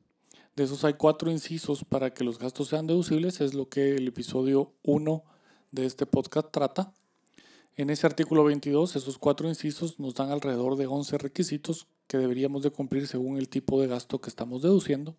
De 0.57 0.65
esos 0.65 0.85
hay 0.85 0.95
cuatro 0.95 1.31
incisos 1.31 1.85
para 1.85 2.15
que 2.15 2.25
los 2.25 2.39
gastos 2.39 2.69
sean 2.69 2.87
deducibles, 2.87 3.41
es 3.43 3.53
lo 3.53 3.69
que 3.69 3.97
el 3.97 4.09
episodio 4.09 4.73
1 4.83 5.25
de 5.73 5.85
este 5.85 6.07
podcast 6.07 6.51
trata. 6.51 6.95
En 7.77 7.91
ese 7.91 8.07
artículo 8.07 8.45
22, 8.45 8.97
esos 8.97 9.19
cuatro 9.19 9.49
incisos 9.49 10.01
nos 10.01 10.15
dan 10.15 10.31
alrededor 10.31 10.77
de 10.77 10.87
11 10.87 11.19
requisitos 11.19 11.87
que 12.11 12.19
deberíamos 12.19 12.65
de 12.65 12.73
cumplir 12.73 13.07
según 13.07 13.39
el 13.39 13.49
tipo 13.49 13.81
de 13.81 13.87
gasto 13.87 14.21
que 14.21 14.31
estamos 14.31 14.63
deduciendo. 14.63 15.15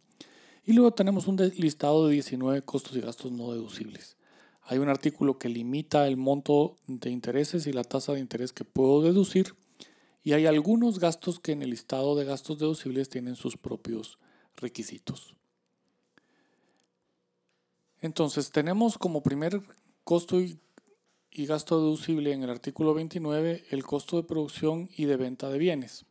Y 0.66 0.74
luego 0.74 0.92
tenemos 0.92 1.26
un 1.26 1.38
listado 1.38 2.06
de 2.06 2.16
19 2.16 2.64
costos 2.64 2.98
y 2.98 3.00
gastos 3.00 3.32
no 3.32 3.54
deducibles. 3.54 4.18
Hay 4.64 4.78
un 4.78 4.90
artículo 4.90 5.40
que 5.40 5.48
limita 5.48 6.06
el 6.06 6.18
monto 6.18 6.76
de 6.88 7.10
intereses 7.10 7.66
y 7.66 7.72
la 7.72 7.86
tasa 7.86 8.12
de 8.12 8.20
interés 8.20 8.52
que 8.52 8.66
puedo 8.66 9.02
deducir. 9.04 9.56
Y 10.22 10.34
hay 10.34 10.48
algunos 10.48 11.00
gastos 11.00 11.40
que 11.40 11.54
en 11.54 11.62
el 11.62 11.70
listado 11.70 12.14
de 12.18 12.26
gastos 12.26 12.60
deducibles 12.60 13.08
tienen 13.08 13.38
sus 13.38 13.56
propios 13.56 14.20
requisitos. 14.58 15.38
Entonces 18.02 18.52
tenemos 18.52 18.98
como 18.98 19.24
primer 19.24 19.62
costo 20.04 20.42
y, 20.42 20.60
y 21.32 21.46
gasto 21.46 21.80
deducible 21.80 22.34
en 22.34 22.44
el 22.44 22.50
artículo 22.50 22.94
29 22.94 23.64
el 23.70 23.86
costo 23.86 24.18
de 24.18 24.24
producción 24.24 24.90
y 24.98 25.06
de 25.06 25.16
venta 25.16 25.50
de 25.50 25.58
bienes. 25.58 26.06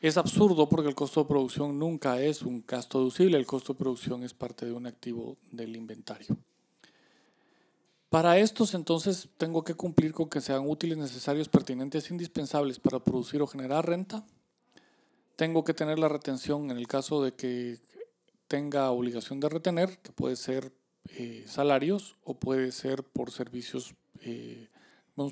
Es 0.00 0.16
absurdo 0.16 0.66
porque 0.66 0.88
el 0.88 0.94
costo 0.94 1.20
de 1.20 1.28
producción 1.28 1.78
nunca 1.78 2.22
es 2.22 2.40
un 2.40 2.64
gasto 2.66 3.00
deducible, 3.00 3.36
el 3.36 3.44
costo 3.44 3.74
de 3.74 3.80
producción 3.80 4.22
es 4.22 4.32
parte 4.32 4.64
de 4.64 4.72
un 4.72 4.86
activo 4.86 5.36
del 5.52 5.76
inventario. 5.76 6.38
Para 8.08 8.38
estos 8.38 8.72
entonces 8.72 9.28
tengo 9.36 9.62
que 9.62 9.74
cumplir 9.74 10.14
con 10.14 10.30
que 10.30 10.40
sean 10.40 10.66
útiles, 10.66 10.96
necesarios, 10.96 11.50
pertinentes 11.50 12.10
indispensables 12.10 12.78
para 12.78 13.04
producir 13.04 13.42
o 13.42 13.46
generar 13.46 13.86
renta. 13.86 14.24
Tengo 15.36 15.64
que 15.64 15.74
tener 15.74 15.98
la 15.98 16.08
retención 16.08 16.70
en 16.70 16.78
el 16.78 16.88
caso 16.88 17.22
de 17.22 17.32
que 17.32 17.78
tenga 18.48 18.90
obligación 18.90 19.38
de 19.38 19.50
retener, 19.50 19.98
que 19.98 20.12
puede 20.12 20.36
ser 20.36 20.72
eh, 21.10 21.44
salarios 21.46 22.16
o 22.24 22.40
puede 22.40 22.72
ser 22.72 23.04
por 23.04 23.30
servicios 23.32 23.94
eh, 24.22 24.68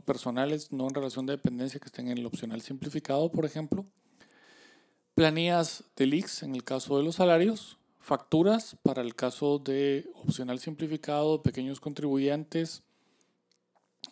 personales, 0.05 0.73
no 0.73 0.89
en 0.89 0.95
relación 0.95 1.25
de 1.25 1.33
dependencia 1.33 1.81
que 1.81 1.87
estén 1.87 2.09
en 2.09 2.19
el 2.19 2.27
opcional 2.27 2.61
simplificado, 2.61 3.33
por 3.33 3.47
ejemplo 3.47 3.87
planillas 5.19 5.83
de 5.97 6.07
leaks 6.07 6.45
en 6.45 6.55
el 6.55 6.63
caso 6.63 6.97
de 6.97 7.03
los 7.03 7.17
salarios, 7.17 7.77
facturas 7.99 8.77
para 8.85 9.03
el 9.03 9.17
caso 9.17 9.59
de 9.59 10.09
opcional 10.15 10.61
simplificado, 10.61 11.43
pequeños 11.43 11.81
contribuyentes 11.81 12.85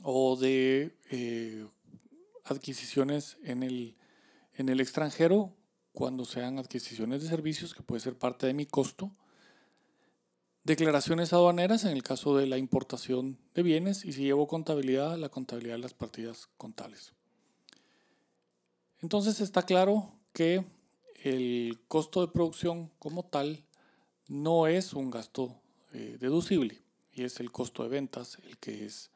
o 0.02 0.34
de 0.34 0.96
eh, 1.12 1.64
adquisiciones 2.44 3.36
en 3.44 3.62
el, 3.62 3.96
en 4.54 4.68
el 4.68 4.80
extranjero 4.80 5.52
cuando 5.92 6.24
sean 6.24 6.58
adquisiciones 6.58 7.22
de 7.22 7.28
servicios, 7.28 7.72
que 7.72 7.84
puede 7.84 8.00
ser 8.00 8.18
parte 8.18 8.48
de 8.48 8.54
mi 8.54 8.66
costo. 8.66 9.12
Declaraciones 10.64 11.32
aduaneras 11.32 11.84
en 11.84 11.92
el 11.92 12.02
caso 12.02 12.36
de 12.36 12.48
la 12.48 12.58
importación 12.58 13.38
de 13.54 13.62
bienes 13.62 14.04
y 14.04 14.12
si 14.12 14.24
llevo 14.24 14.48
contabilidad, 14.48 15.16
la 15.16 15.28
contabilidad 15.28 15.76
de 15.76 15.82
las 15.82 15.94
partidas 15.94 16.48
contables. 16.56 17.12
Entonces 19.00 19.40
está 19.40 19.62
claro 19.62 20.12
que 20.32 20.64
el 21.26 21.80
costo 21.88 22.20
de 22.20 22.32
producción 22.32 22.90
como 22.98 23.24
tal 23.24 23.64
no 24.28 24.66
es 24.66 24.92
un 24.92 25.10
gasto 25.10 25.60
eh, 25.92 26.18
deducible 26.20 26.82
y 27.12 27.24
es 27.24 27.40
el 27.40 27.50
costo 27.50 27.82
de 27.82 27.88
ventas 27.88 28.38
el 28.44 28.58
que 28.58 28.84
es 28.84 29.10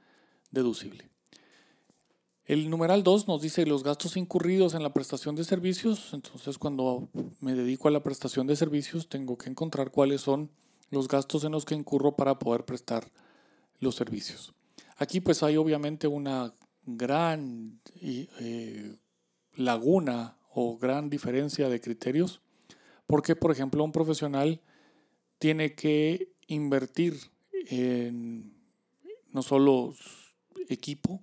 deducible. 0.51 1.09
El 2.47 2.69
numeral 2.69 3.05
2 3.05 3.29
nos 3.29 3.43
dice 3.43 3.65
los 3.65 3.85
gastos 3.85 4.17
incurridos 4.17 4.75
en 4.75 4.83
la 4.83 4.93
prestación 4.93 5.37
de 5.37 5.45
servicios. 5.45 6.13
Entonces, 6.13 6.59
cuando 6.59 7.09
me 7.41 7.55
dedico 7.55 7.87
a 7.87 7.93
la 7.93 8.03
prestación 8.03 8.49
de 8.49 8.57
servicios, 8.57 9.09
tengo 9.09 9.39
que 9.39 9.49
encontrar 9.49 9.93
cuáles 9.93 10.23
son 10.23 10.51
los 10.91 11.07
gastos 11.07 11.45
en 11.45 11.53
los 11.53 11.65
que 11.65 11.77
incurro 11.77 12.17
para 12.17 12.41
poder 12.41 12.65
prestar 12.65 13.09
los 13.79 13.95
servicios. 13.95 14.53
Aquí 14.97 15.21
pues 15.21 15.45
hay 15.45 15.57
obviamente 15.57 16.09
una 16.09 16.53
gran 16.85 17.81
eh, 18.01 18.97
laguna 19.55 20.40
o 20.53 20.77
gran 20.79 21.11
diferencia 21.11 21.69
de 21.69 21.81
criterios, 21.81 22.41
porque 23.07 23.37
por 23.37 23.53
ejemplo 23.53 23.85
un 23.85 23.93
profesional 23.93 24.61
tiene 25.39 25.75
que 25.75 26.33
invertir 26.47 27.17
en 27.69 28.53
no 29.33 29.43
solo 29.43 29.95
equipo, 30.69 31.23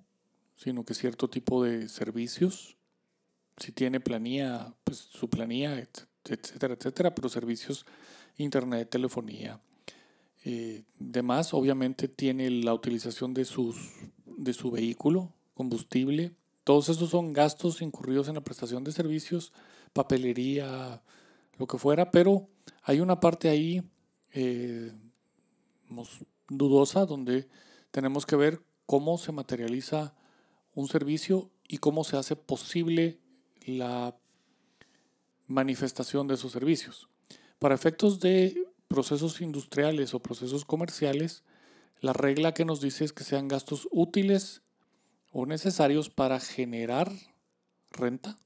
sino 0.56 0.84
que 0.84 0.94
cierto 0.94 1.28
tipo 1.28 1.62
de 1.62 1.88
servicios. 1.88 2.76
Si 3.58 3.72
tiene 3.72 4.00
planilla, 4.00 4.74
pues 4.84 4.98
su 4.98 5.28
planilla, 5.28 5.78
etcétera, 6.24 6.74
etcétera, 6.74 7.14
pero 7.14 7.28
servicios, 7.28 7.86
internet, 8.36 8.88
telefonía. 8.90 9.60
Eh, 10.44 10.84
demás, 10.98 11.52
obviamente 11.52 12.08
tiene 12.08 12.50
la 12.50 12.72
utilización 12.72 13.34
de, 13.34 13.44
sus, 13.44 13.76
de 14.24 14.52
su 14.52 14.70
vehículo, 14.70 15.32
combustible, 15.54 16.32
todos 16.68 16.90
esos 16.90 17.08
son 17.08 17.32
gastos 17.32 17.80
incurridos 17.80 18.28
en 18.28 18.34
la 18.34 18.42
prestación 18.42 18.84
de 18.84 18.92
servicios, 18.92 19.54
papelería, 19.94 21.02
lo 21.56 21.66
que 21.66 21.78
fuera, 21.78 22.10
pero 22.10 22.46
hay 22.82 23.00
una 23.00 23.20
parte 23.20 23.48
ahí 23.48 23.82
eh, 24.34 24.92
dudosa 26.46 27.06
donde 27.06 27.48
tenemos 27.90 28.26
que 28.26 28.36
ver 28.36 28.60
cómo 28.84 29.16
se 29.16 29.32
materializa 29.32 30.14
un 30.74 30.88
servicio 30.88 31.48
y 31.66 31.78
cómo 31.78 32.04
se 32.04 32.18
hace 32.18 32.36
posible 32.36 33.18
la 33.64 34.14
manifestación 35.46 36.28
de 36.28 36.34
esos 36.34 36.52
servicios. 36.52 37.08
Para 37.58 37.76
efectos 37.76 38.20
de 38.20 38.62
procesos 38.88 39.40
industriales 39.40 40.12
o 40.12 40.20
procesos 40.20 40.66
comerciales, 40.66 41.44
la 42.02 42.12
regla 42.12 42.52
que 42.52 42.66
nos 42.66 42.82
dice 42.82 43.06
es 43.06 43.14
que 43.14 43.24
sean 43.24 43.48
gastos 43.48 43.88
útiles 43.90 44.60
o 45.30 45.46
necesarios 45.46 46.10
para 46.10 46.40
generar 46.40 47.10
renta 47.90 48.38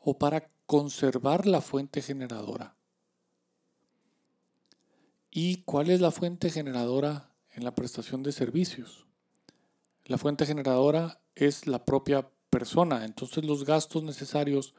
o 0.00 0.18
para 0.18 0.50
conservar 0.66 1.46
la 1.46 1.60
fuente 1.60 2.02
generadora. 2.02 2.76
¿Y 5.30 5.62
cuál 5.62 5.90
es 5.90 6.00
la 6.00 6.10
fuente 6.10 6.50
generadora 6.50 7.30
en 7.52 7.64
la 7.64 7.74
prestación 7.74 8.22
de 8.22 8.32
servicios? 8.32 9.06
La 10.04 10.18
fuente 10.18 10.44
generadora 10.46 11.20
es 11.34 11.66
la 11.66 11.84
propia 11.84 12.28
persona, 12.50 13.04
entonces 13.04 13.44
los 13.44 13.64
gastos 13.64 14.02
necesarios 14.02 14.74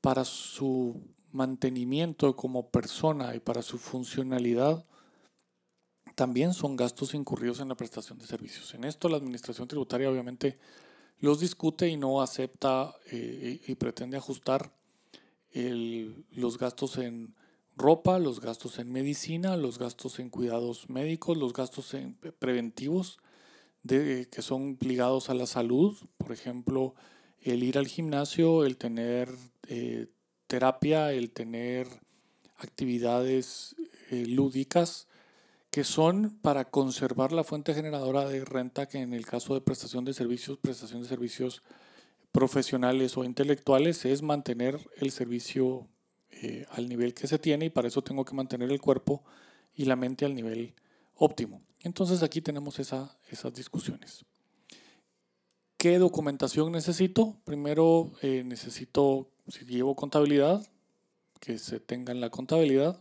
para 0.00 0.24
su 0.24 1.00
mantenimiento 1.30 2.34
como 2.34 2.70
persona 2.70 3.34
y 3.34 3.40
para 3.40 3.62
su 3.62 3.78
funcionalidad 3.78 4.84
también 6.14 6.54
son 6.54 6.76
gastos 6.76 7.14
incurridos 7.14 7.60
en 7.60 7.68
la 7.68 7.74
prestación 7.74 8.18
de 8.18 8.26
servicios. 8.26 8.74
En 8.74 8.84
esto 8.84 9.08
la 9.08 9.16
Administración 9.16 9.68
Tributaria 9.68 10.10
obviamente 10.10 10.58
los 11.20 11.40
discute 11.40 11.88
y 11.88 11.96
no 11.96 12.20
acepta 12.20 12.94
eh, 13.10 13.60
y 13.66 13.74
pretende 13.74 14.16
ajustar 14.16 14.72
los 15.54 16.56
gastos 16.58 16.96
en 16.96 17.34
ropa, 17.76 18.18
los 18.18 18.40
gastos 18.40 18.78
en 18.78 18.90
medicina, 18.90 19.56
los 19.56 19.78
gastos 19.78 20.18
en 20.18 20.30
cuidados 20.30 20.88
médicos, 20.88 21.36
los 21.36 21.52
gastos 21.52 21.94
en 21.94 22.14
preventivos 22.14 23.18
de, 23.82 24.28
que 24.30 24.42
son 24.42 24.78
ligados 24.80 25.30
a 25.30 25.34
la 25.34 25.46
salud, 25.46 25.96
por 26.16 26.32
ejemplo, 26.32 26.94
el 27.40 27.62
ir 27.62 27.78
al 27.78 27.88
gimnasio, 27.88 28.64
el 28.64 28.76
tener 28.76 29.28
eh, 29.68 30.06
terapia, 30.46 31.12
el 31.12 31.32
tener 31.32 31.88
actividades 32.56 33.74
eh, 34.10 34.26
lúdicas, 34.26 35.08
que 35.72 35.84
son 35.84 36.38
para 36.42 36.66
conservar 36.66 37.32
la 37.32 37.44
fuente 37.44 37.72
generadora 37.72 38.28
de 38.28 38.44
renta 38.44 38.86
que 38.86 38.98
en 38.98 39.14
el 39.14 39.24
caso 39.24 39.54
de 39.54 39.62
prestación 39.62 40.04
de 40.04 40.12
servicios, 40.12 40.58
prestación 40.58 41.00
de 41.00 41.08
servicios 41.08 41.62
profesionales 42.30 43.16
o 43.16 43.24
intelectuales 43.24 44.04
es 44.04 44.20
mantener 44.20 44.78
el 44.98 45.10
servicio 45.10 45.88
eh, 46.30 46.66
al 46.72 46.90
nivel 46.90 47.14
que 47.14 47.26
se 47.26 47.38
tiene 47.38 47.64
y 47.64 47.70
para 47.70 47.88
eso 47.88 48.02
tengo 48.02 48.26
que 48.26 48.34
mantener 48.34 48.70
el 48.70 48.82
cuerpo 48.82 49.24
y 49.74 49.86
la 49.86 49.96
mente 49.96 50.26
al 50.26 50.34
nivel 50.34 50.74
óptimo. 51.14 51.62
Entonces 51.80 52.22
aquí 52.22 52.42
tenemos 52.42 52.78
esa, 52.78 53.16
esas 53.30 53.54
discusiones. 53.54 54.26
¿Qué 55.78 55.98
documentación 55.98 56.70
necesito? 56.70 57.38
Primero 57.44 58.12
eh, 58.20 58.42
necesito, 58.44 59.30
si 59.48 59.64
llevo 59.64 59.96
contabilidad, 59.96 60.68
que 61.40 61.58
se 61.58 61.80
tenga 61.80 62.12
en 62.12 62.20
la 62.20 62.28
contabilidad. 62.28 63.00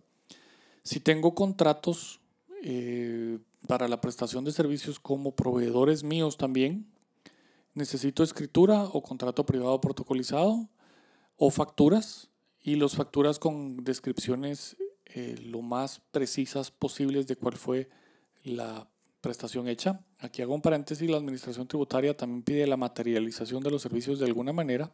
Si 0.84 1.02
tengo 1.02 1.36
contratos 1.36 2.21
eh, 2.62 3.40
para 3.68 3.88
la 3.88 4.02
prestación 4.02 4.46
de 4.46 4.52
servicios 4.52 5.00
como 5.00 5.36
proveedores 5.36 6.04
míos 6.04 6.38
también, 6.38 6.86
necesito 7.74 8.24
escritura 8.24 8.84
o 8.84 9.02
contrato 9.02 9.46
privado 9.46 9.80
protocolizado 9.82 10.70
o 11.38 11.50
facturas 11.50 12.30
y 12.62 12.76
las 12.76 12.96
facturas 12.96 13.40
con 13.40 13.84
descripciones 13.84 14.78
eh, 15.06 15.36
lo 15.44 15.62
más 15.62 16.02
precisas 16.12 16.72
posibles 16.72 17.28
de 17.28 17.36
cuál 17.36 17.58
fue 17.58 17.90
la 18.44 18.88
prestación 19.22 19.68
hecha. 19.68 20.06
Aquí 20.20 20.42
hago 20.42 20.54
un 20.54 20.62
paréntesis, 20.62 21.10
la 21.10 21.18
administración 21.18 21.68
tributaria 21.68 22.16
también 22.16 22.44
pide 22.44 22.68
la 22.68 22.78
materialización 22.78 23.64
de 23.64 23.72
los 23.72 23.82
servicios 23.82 24.20
de 24.20 24.26
alguna 24.26 24.54
manera, 24.54 24.92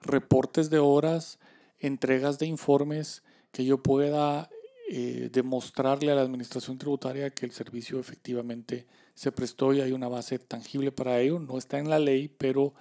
reportes 0.00 0.70
de 0.70 0.78
horas, 0.78 1.38
entregas 1.78 2.38
de 2.38 2.46
informes 2.46 3.22
que 3.52 3.64
yo 3.64 3.82
pueda 3.82 4.50
eh, 4.90 5.28
demostrarle 5.30 6.10
a 6.10 6.14
la 6.14 6.22
administración 6.22 6.78
tributaria 6.78 7.28
que 7.28 7.44
el 7.44 7.52
servicio 7.52 8.00
efectivamente 8.00 8.86
se 9.14 9.30
prestó 9.32 9.74
y 9.74 9.82
hay 9.82 9.92
una 9.92 10.08
base 10.08 10.38
tangible 10.38 10.92
para 10.92 11.20
ello. 11.20 11.38
No 11.38 11.58
está 11.58 11.78
en 11.78 11.90
la 11.90 11.98
ley, 11.98 12.28
pero 12.28 12.72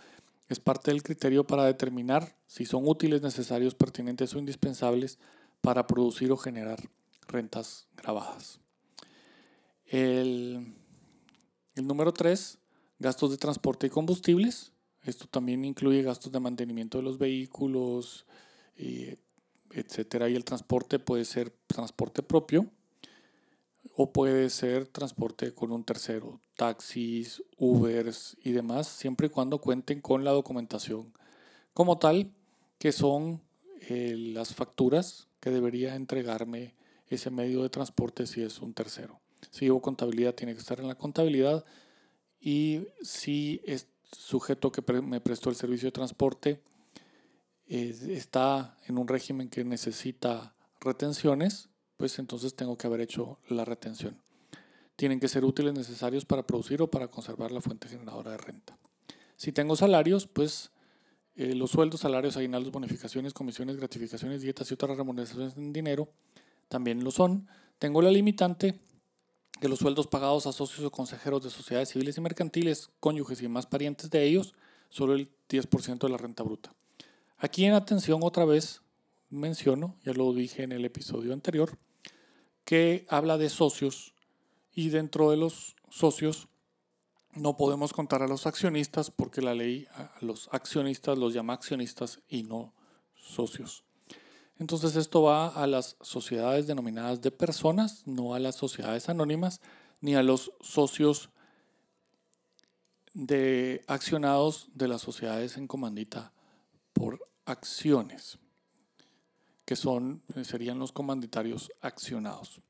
es 0.48 0.62
parte 0.62 0.92
del 0.92 1.04
criterio 1.04 1.46
para 1.46 1.66
determinar 1.66 2.38
si 2.46 2.66
son 2.66 2.88
útiles, 2.88 3.22
necesarios, 3.22 3.76
pertinentes 3.76 4.34
o 4.34 4.40
indispensables 4.40 5.20
para 5.60 5.86
producir 5.86 6.32
o 6.32 6.38
generar 6.38 6.80
rentas 7.28 7.88
grabadas. 7.98 8.62
El, 9.86 10.76
número 11.76 12.14
3, 12.14 12.58
gastos 13.00 13.32
de 13.32 13.38
transporte 13.38 13.88
y 13.88 13.90
combustibles. 13.90 14.72
Esto 15.04 15.28
también 15.28 15.66
incluye 15.66 16.04
gastos 16.04 16.32
de 16.32 16.40
mantenimiento 16.40 17.00
de 17.00 17.04
los 17.04 17.18
vehículos, 17.18 18.26
eh, 18.78 19.18
etcétera. 19.80 20.30
Y 20.30 20.36
el 20.36 20.44
transporte 20.44 21.00
puede 21.00 21.26
ser 21.26 21.54
transporte 21.68 22.24
propio 22.24 22.68
o 23.96 24.12
puede 24.12 24.50
ser 24.50 24.88
transporte 24.88 25.54
con 25.54 25.72
un 25.72 25.84
tercero, 25.84 26.40
taxis, 26.56 27.42
Ubers 27.58 28.38
y 28.44 28.52
demás, 28.52 28.88
siempre 28.88 29.28
y 29.28 29.30
cuando 29.30 29.60
cuenten 29.60 30.02
con 30.02 30.24
la 30.24 30.32
documentación 30.32 31.14
como 31.74 31.98
tal, 31.98 32.32
que 32.80 32.92
son 32.92 33.42
eh, 33.90 34.16
las 34.18 34.54
facturas 34.54 35.28
que 35.40 35.50
debería 35.50 35.96
entregarme 35.96 36.76
ese 37.08 37.30
medio 37.30 37.64
de 37.64 37.70
transporte 37.70 38.28
si 38.28 38.42
es 38.42 38.60
un 38.62 38.74
tercero. 38.74 39.20
Si 39.52 39.66
llevo 39.66 39.82
contabilidad, 39.82 40.36
tiene 40.36 40.54
que 40.54 40.60
estar 40.60 40.80
en 40.80 40.88
la 40.88 40.96
contabilidad 40.96 41.64
y 42.40 42.88
si 43.02 43.62
es 43.66 43.88
sujeto 44.12 44.72
que 44.72 44.82
me 45.02 45.22
prestó 45.22 45.50
el 45.50 45.56
servicio 45.56 45.88
de 45.88 45.92
transporte, 45.92 46.62
está 47.68 48.78
en 48.88 48.98
un 48.98 49.08
régimen 49.08 49.50
que 49.50 49.64
necesita 49.64 50.56
retenciones, 50.80 51.70
pues 51.98 52.20
entonces 52.20 52.56
tengo 52.56 52.78
que 52.78 52.88
haber 52.88 53.02
hecho 53.02 53.40
la 53.50 53.66
retención. 53.66 54.22
Tienen 54.96 55.20
que 55.20 55.28
ser 55.28 55.46
útiles 55.46 55.74
necesarios 55.74 56.26
para 56.26 56.46
producir 56.46 56.82
o 56.82 56.90
para 56.90 57.08
conservar 57.08 57.52
la 57.52 57.62
fuente 57.62 57.88
generadora 57.88 58.32
de 58.32 58.38
renta. 58.38 58.78
Si 59.36 59.52
tengo 59.52 59.76
salarios, 59.76 60.28
pues 60.28 60.72
eh, 61.36 61.54
los 61.54 61.72
sueldos, 61.72 62.00
salarios, 62.02 62.38
aguinaldos, 62.38 62.72
bonificaciones, 62.72 63.34
comisiones, 63.34 63.78
gratificaciones, 63.78 64.42
dietas 64.42 64.72
y 64.72 64.74
otras 64.74 64.98
remuneraciones 64.98 65.56
en 65.56 65.72
dinero 65.72 66.10
también 66.68 67.04
lo 67.04 67.12
son. 67.12 67.48
Tengo 67.80 68.02
la 68.02 68.10
limitante 68.10 68.80
de 69.62 69.70
los 69.70 69.80
sueldos 69.80 70.08
pagados 70.08 70.48
a 70.48 70.52
socios 70.52 70.86
o 70.86 70.92
consejeros 70.92 71.44
de 71.44 71.50
sociedades 71.50 71.90
civiles 71.90 72.18
y 72.18 72.22
mercantiles, 72.22 72.90
cónyuges 73.00 73.42
y 73.42 73.48
más 73.48 73.66
parientes 73.66 74.10
de 74.10 74.24
ellos, 74.24 74.54
solo 74.90 75.14
el 75.14 75.30
10% 75.50 76.00
de 76.00 76.10
la 76.10 76.18
renta 76.18 76.44
bruta. 76.44 76.74
Aquí 77.40 77.66
en 77.66 77.74
atención 77.74 78.22
otra 78.24 78.46
vez 78.46 78.82
menciono, 79.30 79.96
ya 80.04 80.14
lo 80.14 80.34
dije 80.34 80.64
en 80.64 80.72
el 80.72 80.86
episodio 80.86 81.34
anterior, 81.34 81.78
que 82.66 83.06
habla 83.10 83.38
de 83.38 83.50
socios 83.50 84.16
y 84.74 84.90
dentro 84.90 85.30
de 85.30 85.38
los 85.38 85.76
socios 85.88 86.48
no 87.34 87.56
podemos 87.56 87.94
contar 87.94 88.24
a 88.24 88.28
los 88.28 88.48
accionistas 88.48 89.12
porque 89.12 89.44
la 89.44 89.54
ley 89.54 89.88
a 89.94 90.12
los 90.22 90.50
accionistas 90.52 91.16
los 91.20 91.36
llama 91.36 91.54
accionistas 91.54 92.22
y 92.28 92.42
no 92.42 92.74
socios. 93.14 93.84
Entonces 94.58 94.96
esto 94.96 95.22
va 95.22 95.50
a 95.50 95.68
las 95.68 95.96
sociedades 96.02 96.66
denominadas 96.66 97.22
de 97.22 97.30
personas, 97.30 98.08
no 98.08 98.34
a 98.34 98.40
las 98.40 98.56
sociedades 98.56 99.10
anónimas, 99.10 99.62
ni 100.02 100.16
a 100.16 100.24
los 100.24 100.52
socios 100.60 101.30
de 103.14 103.84
accionados 103.86 104.70
de 104.74 104.88
las 104.88 105.04
sociedades 105.04 105.58
en 105.58 105.68
comandita 105.68 106.34
por 106.98 107.20
acciones, 107.46 108.40
que 109.66 109.76
son, 109.76 110.24
serían 110.44 110.80
los 110.80 110.92
comanditarios 110.92 111.72
accionados. 111.82 112.62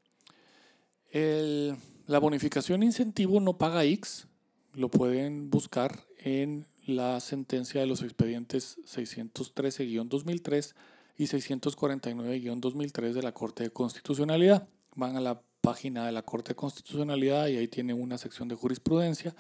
la 1.12 2.20
bonificación 2.20 2.84
incentivo 2.84 3.40
no 3.40 3.58
paga 3.58 3.84
X, 3.86 4.28
lo 4.74 4.90
pueden 4.90 5.50
buscar 5.50 6.06
en 6.20 6.66
la 6.86 7.20
sentencia 7.20 7.82
de 7.82 7.88
los 7.88 8.02
expedientes 8.02 8.78
613-2003 8.86 10.74
y 11.18 11.26
649-2003 11.26 13.14
de 13.14 13.24
la 13.24 13.34
Corte 13.34 13.64
de 13.64 13.72
Constitucionalidad. 13.72 14.68
Van 14.96 15.16
a 15.18 15.22
la 15.22 15.42
página 15.62 16.06
de 16.06 16.12
la 16.12 16.22
Corte 16.22 16.50
de 16.50 16.56
Constitucionalidad 16.56 17.48
y 17.48 17.58
ahí 17.58 17.68
tienen 17.68 18.00
una 18.02 18.18
sección 18.18 18.48
de 18.48 18.56
jurisprudencia 18.56 19.36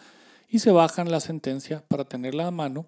y 0.49 0.59
se 0.59 0.71
bajan 0.71 1.11
la 1.11 1.19
sentencia 1.19 1.83
para 1.87 2.05
tenerla 2.05 2.47
a 2.47 2.51
mano 2.51 2.87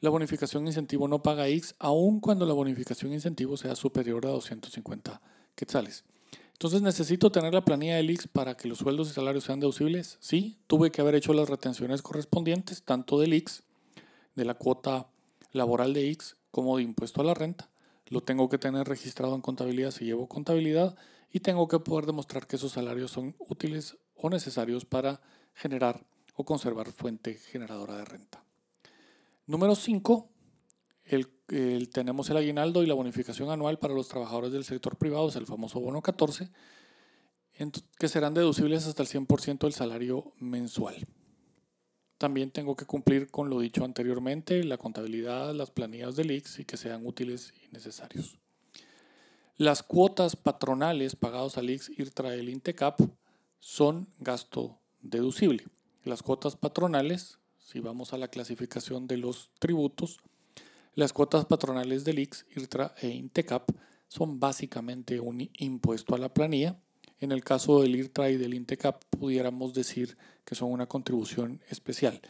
la 0.00 0.10
bonificación 0.10 0.66
incentivo 0.66 1.08
no 1.08 1.22
paga 1.22 1.48
X, 1.48 1.74
aun 1.78 2.20
cuando 2.20 2.46
la 2.46 2.52
bonificación 2.52 3.12
incentivo 3.12 3.56
sea 3.56 3.74
superior 3.74 4.26
a 4.26 4.30
250 4.30 5.20
quetzales. 5.54 6.04
Entonces, 6.52 6.82
¿necesito 6.82 7.30
tener 7.30 7.54
la 7.54 7.64
planilla 7.64 7.96
del 7.96 8.10
X 8.10 8.28
para 8.28 8.56
que 8.56 8.68
los 8.68 8.78
sueldos 8.78 9.10
y 9.10 9.12
salarios 9.12 9.44
sean 9.44 9.60
deducibles? 9.60 10.16
Sí, 10.20 10.58
tuve 10.66 10.90
que 10.90 11.00
haber 11.00 11.14
hecho 11.14 11.32
las 11.32 11.48
retenciones 11.48 12.02
correspondientes, 12.02 12.82
tanto 12.82 13.18
del 13.20 13.32
X, 13.32 13.62
de 14.34 14.44
la 14.44 14.54
cuota 14.54 15.08
laboral 15.52 15.94
de 15.94 16.10
X, 16.10 16.36
como 16.50 16.76
de 16.76 16.82
impuesto 16.82 17.20
a 17.20 17.24
la 17.24 17.34
renta. 17.34 17.68
Lo 18.06 18.22
tengo 18.22 18.48
que 18.48 18.58
tener 18.58 18.88
registrado 18.88 19.34
en 19.34 19.40
contabilidad 19.40 19.90
si 19.90 20.04
llevo 20.04 20.28
contabilidad 20.28 20.96
y 21.30 21.40
tengo 21.40 21.68
que 21.68 21.78
poder 21.78 22.06
demostrar 22.06 22.46
que 22.46 22.56
esos 22.56 22.72
salarios 22.72 23.10
son 23.10 23.36
útiles 23.38 23.96
o 24.16 24.30
necesarios 24.30 24.84
para 24.84 25.20
generar 25.54 26.06
o 26.34 26.44
conservar 26.44 26.90
fuente 26.92 27.34
generadora 27.34 27.96
de 27.96 28.04
renta. 28.04 28.47
Número 29.48 29.74
5, 29.74 30.30
tenemos 31.90 32.28
el 32.28 32.36
aguinaldo 32.36 32.82
y 32.82 32.86
la 32.86 32.92
bonificación 32.92 33.48
anual 33.48 33.78
para 33.78 33.94
los 33.94 34.06
trabajadores 34.06 34.52
del 34.52 34.64
sector 34.64 34.98
privado, 34.98 35.30
es 35.30 35.36
el 35.36 35.46
famoso 35.46 35.80
bono 35.80 36.02
14, 36.02 36.50
que 37.98 38.08
serán 38.08 38.34
deducibles 38.34 38.86
hasta 38.86 39.02
el 39.02 39.08
100% 39.08 39.60
del 39.60 39.72
salario 39.72 40.34
mensual. 40.38 40.96
También 42.18 42.50
tengo 42.50 42.76
que 42.76 42.84
cumplir 42.84 43.30
con 43.30 43.48
lo 43.48 43.60
dicho 43.60 43.86
anteriormente, 43.86 44.62
la 44.64 44.76
contabilidad, 44.76 45.54
las 45.54 45.70
planillas 45.70 46.14
del 46.14 46.30
IX 46.30 46.58
y 46.58 46.64
que 46.66 46.76
sean 46.76 47.06
útiles 47.06 47.54
y 47.64 47.72
necesarios. 47.72 48.38
Las 49.56 49.82
cuotas 49.82 50.36
patronales 50.36 51.16
pagados 51.16 51.56
al 51.56 51.70
IX, 51.70 51.88
IRTRA 51.98 52.34
el 52.34 52.50
INTECAP 52.50 53.00
son 53.60 54.10
gasto 54.18 54.78
deducible. 55.00 55.64
Las 56.04 56.22
cuotas 56.22 56.54
patronales 56.54 57.37
si 57.70 57.80
vamos 57.80 58.14
a 58.14 58.18
la 58.18 58.28
clasificación 58.28 59.06
de 59.06 59.18
los 59.18 59.50
tributos, 59.58 60.20
las 60.94 61.12
cuotas 61.12 61.44
patronales 61.44 62.02
del 62.02 62.18
IX, 62.18 62.46
IRTRA 62.56 62.94
e 63.02 63.08
INTECAP 63.08 63.68
son 64.08 64.40
básicamente 64.40 65.20
un 65.20 65.50
impuesto 65.58 66.14
a 66.14 66.18
la 66.18 66.32
planilla. 66.32 66.80
En 67.20 67.30
el 67.30 67.44
caso 67.44 67.82
del 67.82 67.94
IRTRA 67.94 68.30
y 68.30 68.38
del 68.38 68.54
INTECAP 68.54 69.04
pudiéramos 69.10 69.74
decir 69.74 70.16
que 70.46 70.54
son 70.54 70.72
una 70.72 70.86
contribución 70.86 71.60
especial, 71.68 72.22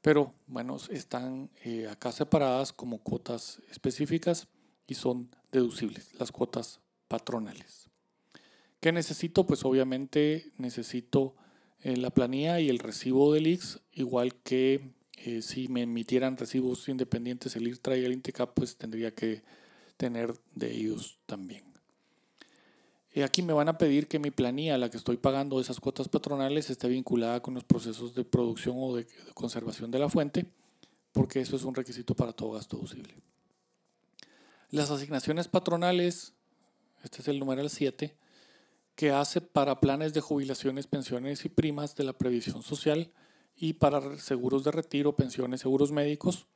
pero 0.00 0.32
bueno, 0.46 0.78
están 0.88 1.50
eh, 1.62 1.88
acá 1.88 2.10
separadas 2.10 2.72
como 2.72 3.02
cuotas 3.02 3.60
específicas 3.70 4.48
y 4.86 4.94
son 4.94 5.28
deducibles, 5.52 6.14
las 6.18 6.32
cuotas 6.32 6.80
patronales. 7.06 7.90
¿Qué 8.80 8.92
necesito? 8.92 9.46
Pues 9.46 9.62
obviamente 9.66 10.52
necesito 10.56 11.34
la 11.82 12.10
planilla 12.10 12.60
y 12.60 12.68
el 12.68 12.78
recibo 12.78 13.32
del 13.32 13.46
IX, 13.46 13.80
igual 13.92 14.34
que 14.34 14.92
eh, 15.24 15.42
si 15.42 15.68
me 15.68 15.82
emitieran 15.82 16.36
recibos 16.36 16.88
independientes 16.88 17.56
el 17.56 17.66
IRTRA 17.68 17.96
y 17.96 18.04
el 18.04 18.12
INTECAP, 18.12 18.54
pues 18.54 18.76
tendría 18.76 19.14
que 19.14 19.42
tener 19.96 20.34
de 20.54 20.72
ellos 20.72 21.18
también. 21.26 21.64
Y 23.14 23.22
aquí 23.22 23.40
me 23.40 23.54
van 23.54 23.68
a 23.70 23.78
pedir 23.78 24.08
que 24.08 24.18
mi 24.18 24.30
planilla, 24.30 24.76
la 24.76 24.90
que 24.90 24.98
estoy 24.98 25.16
pagando 25.16 25.58
esas 25.58 25.80
cuotas 25.80 26.06
patronales, 26.08 26.68
esté 26.68 26.86
vinculada 26.86 27.40
con 27.40 27.54
los 27.54 27.64
procesos 27.64 28.14
de 28.14 28.24
producción 28.24 28.76
o 28.78 28.94
de 28.94 29.06
conservación 29.32 29.90
de 29.90 29.98
la 29.98 30.08
fuente. 30.08 30.46
porque 31.12 31.40
eso 31.40 31.56
es 31.56 31.62
un 31.62 31.74
requisito 31.74 32.14
para 32.14 32.34
todo 32.34 32.52
gasto 32.52 32.76
deducible. 32.76 33.14
Las 34.70 34.90
asignaciones 34.90 35.48
patronales, 35.48 36.34
este 37.02 37.22
es 37.22 37.28
el 37.28 37.38
número 37.38 37.66
7, 37.66 38.14
que 38.96 39.12
hace 39.12 39.42
para 39.42 39.80
planes 39.80 40.14
de 40.14 40.22
jubilaciones, 40.22 40.86
pensiones 40.86 41.44
y 41.44 41.50
primas 41.50 41.94
de 41.94 42.04
la 42.04 42.14
previsión 42.14 42.62
social 42.62 43.12
y 43.54 43.74
para 43.74 44.18
seguros 44.18 44.64
de 44.64 44.72
retiro, 44.72 45.14
pensiones, 45.14 45.60
seguros 45.60 45.92
médicos, 45.92 46.46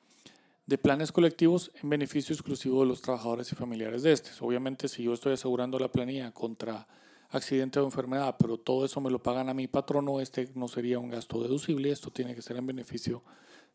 de 0.67 0.79
planes 0.79 1.13
colectivos 1.13 1.71
en 1.83 1.91
beneficio 1.91 2.35
exclusivo 2.35 2.81
de 2.81 2.87
los 2.87 3.03
trabajadores 3.03 3.53
y 3.53 3.57
familiares 3.57 4.03
de 4.03 4.13
estos. 4.13 4.41
Obviamente, 4.41 4.89
si 4.89 5.03
yo 5.03 5.13
estoy 5.13 5.35
asegurando 5.35 5.79
la 5.79 5.93
planilla 5.93 6.33
contra 6.33 6.87
accidente 7.29 7.79
o 7.79 7.85
enfermedad, 7.85 8.37
pero 8.39 8.59
todo 8.59 8.85
eso 8.85 9.01
me 9.01 9.11
lo 9.11 9.23
pagan 9.23 9.49
a 9.49 9.55
mi 9.55 9.69
patrono, 9.69 10.21
este 10.21 10.51
no 10.55 10.69
sería 10.69 10.99
un 10.99 11.11
gasto 11.11 11.43
deducible, 11.43 11.91
esto 11.91 12.11
tiene 12.11 12.35
que 12.35 12.43
ser 12.43 12.57
en 12.57 12.67
beneficio 12.67 13.23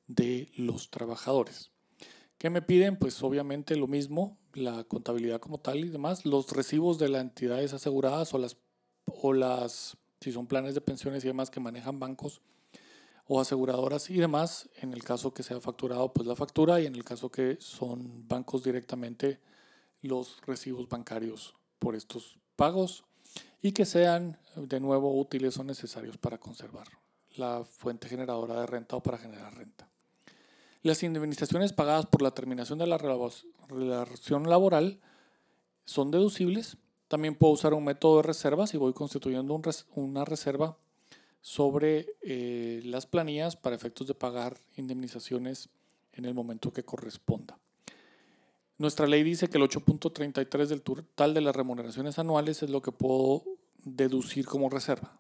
de 0.07 0.49
los 0.57 0.89
trabajadores. 0.89 1.71
¿Qué 2.37 2.49
me 2.49 2.61
piden? 2.61 2.97
Pues 2.97 3.21
obviamente 3.23 3.75
lo 3.75 3.87
mismo, 3.87 4.37
la 4.53 4.83
contabilidad 4.83 5.39
como 5.39 5.59
tal 5.59 5.79
y 5.79 5.89
demás, 5.89 6.25
los 6.25 6.51
recibos 6.51 6.99
de 6.99 7.09
las 7.09 7.21
entidades 7.21 7.73
aseguradas 7.73 8.33
o 8.33 8.37
las, 8.37 8.57
o 9.05 9.33
las, 9.33 9.97
si 10.19 10.31
son 10.31 10.45
planes 10.45 10.75
de 10.75 10.81
pensiones 10.81 11.23
y 11.23 11.27
demás 11.27 11.49
que 11.49 11.59
manejan 11.59 11.99
bancos 11.99 12.41
o 13.27 13.39
aseguradoras 13.39 14.09
y 14.09 14.17
demás, 14.17 14.69
en 14.75 14.93
el 14.93 15.03
caso 15.03 15.33
que 15.33 15.43
sea 15.43 15.59
facturado, 15.59 16.13
pues 16.13 16.27
la 16.27 16.35
factura 16.35 16.79
y 16.79 16.85
en 16.85 16.95
el 16.95 17.03
caso 17.03 17.31
que 17.31 17.57
son 17.59 18.27
bancos 18.27 18.63
directamente, 18.63 19.39
los 20.01 20.41
recibos 20.45 20.87
bancarios 20.87 21.55
por 21.79 21.95
estos 21.95 22.37
pagos 22.55 23.03
y 23.61 23.71
que 23.71 23.85
sean 23.85 24.37
de 24.55 24.79
nuevo 24.79 25.19
útiles 25.19 25.57
o 25.57 25.63
necesarios 25.63 26.17
para 26.17 26.37
conservar 26.37 26.87
la 27.35 27.65
fuente 27.65 28.07
generadora 28.07 28.59
de 28.59 28.67
renta 28.67 28.95
o 28.95 29.01
para 29.01 29.17
generar 29.17 29.55
renta. 29.55 29.89
Las 30.85 31.01
indemnizaciones 31.01 31.73
pagadas 31.73 32.05
por 32.05 32.21
la 32.21 32.29
terminación 32.29 32.77
de 32.77 32.85
la 32.85 32.99
relación 32.99 34.47
laboral 34.47 34.99
son 35.83 36.11
deducibles. 36.11 36.77
También 37.07 37.33
puedo 37.33 37.53
usar 37.53 37.73
un 37.73 37.85
método 37.85 38.17
de 38.17 38.21
reserva 38.21 38.67
si 38.67 38.77
voy 38.77 38.93
constituyendo 38.93 39.59
una 39.95 40.25
reserva 40.25 40.77
sobre 41.41 42.05
eh, 42.21 42.81
las 42.83 43.07
planillas 43.07 43.55
para 43.55 43.75
efectos 43.75 44.05
de 44.05 44.13
pagar 44.13 44.59
indemnizaciones 44.77 45.69
en 46.13 46.25
el 46.25 46.35
momento 46.35 46.71
que 46.71 46.85
corresponda. 46.85 47.57
Nuestra 48.77 49.07
ley 49.07 49.23
dice 49.23 49.49
que 49.49 49.57
el 49.57 49.63
8.33 49.63 50.67
del 50.67 50.83
total 50.83 51.33
de 51.33 51.41
las 51.41 51.55
remuneraciones 51.55 52.19
anuales 52.19 52.61
es 52.61 52.69
lo 52.69 52.83
que 52.83 52.91
puedo 52.91 53.43
deducir 53.85 54.45
como 54.45 54.69
reserva. 54.69 55.17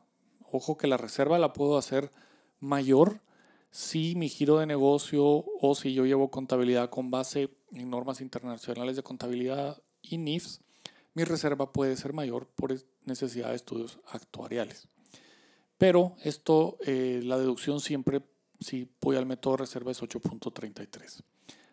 Ojo 0.51 0.77
que 0.77 0.85
la 0.85 0.97
reserva 0.97 1.39
la 1.39 1.53
puedo 1.53 1.79
hacer 1.79 2.11
mayor 2.59 3.21
si 3.75 4.15
mi 4.15 4.29
giro 4.29 4.59
de 4.59 4.65
negocio 4.65 5.25
o 5.25 5.75
si 5.75 5.93
yo 5.93 6.05
llevo 6.05 6.31
contabilidad 6.31 6.89
con 6.89 7.11
base 7.11 7.49
en 7.73 7.89
normas 7.89 8.21
internacionales 8.21 8.95
de 8.95 9.03
contabilidad 9.03 9.83
y 10.01 10.17
NIFs, 10.17 10.61
mi 11.13 11.25
reserva 11.25 11.73
puede 11.73 11.97
ser 11.97 12.13
mayor 12.13 12.47
por 12.47 12.73
necesidad 13.03 13.49
de 13.49 13.57
estudios 13.57 13.99
actuariales. 14.07 14.87
Pero 15.77 16.15
esto, 16.23 16.77
eh, 16.85 17.19
la 17.21 17.37
deducción 17.37 17.81
siempre, 17.81 18.21
si 18.61 18.89
voy 19.01 19.17
al 19.17 19.25
método 19.25 19.57
reserva, 19.57 19.91
es 19.91 20.01
8.33. 20.01 21.23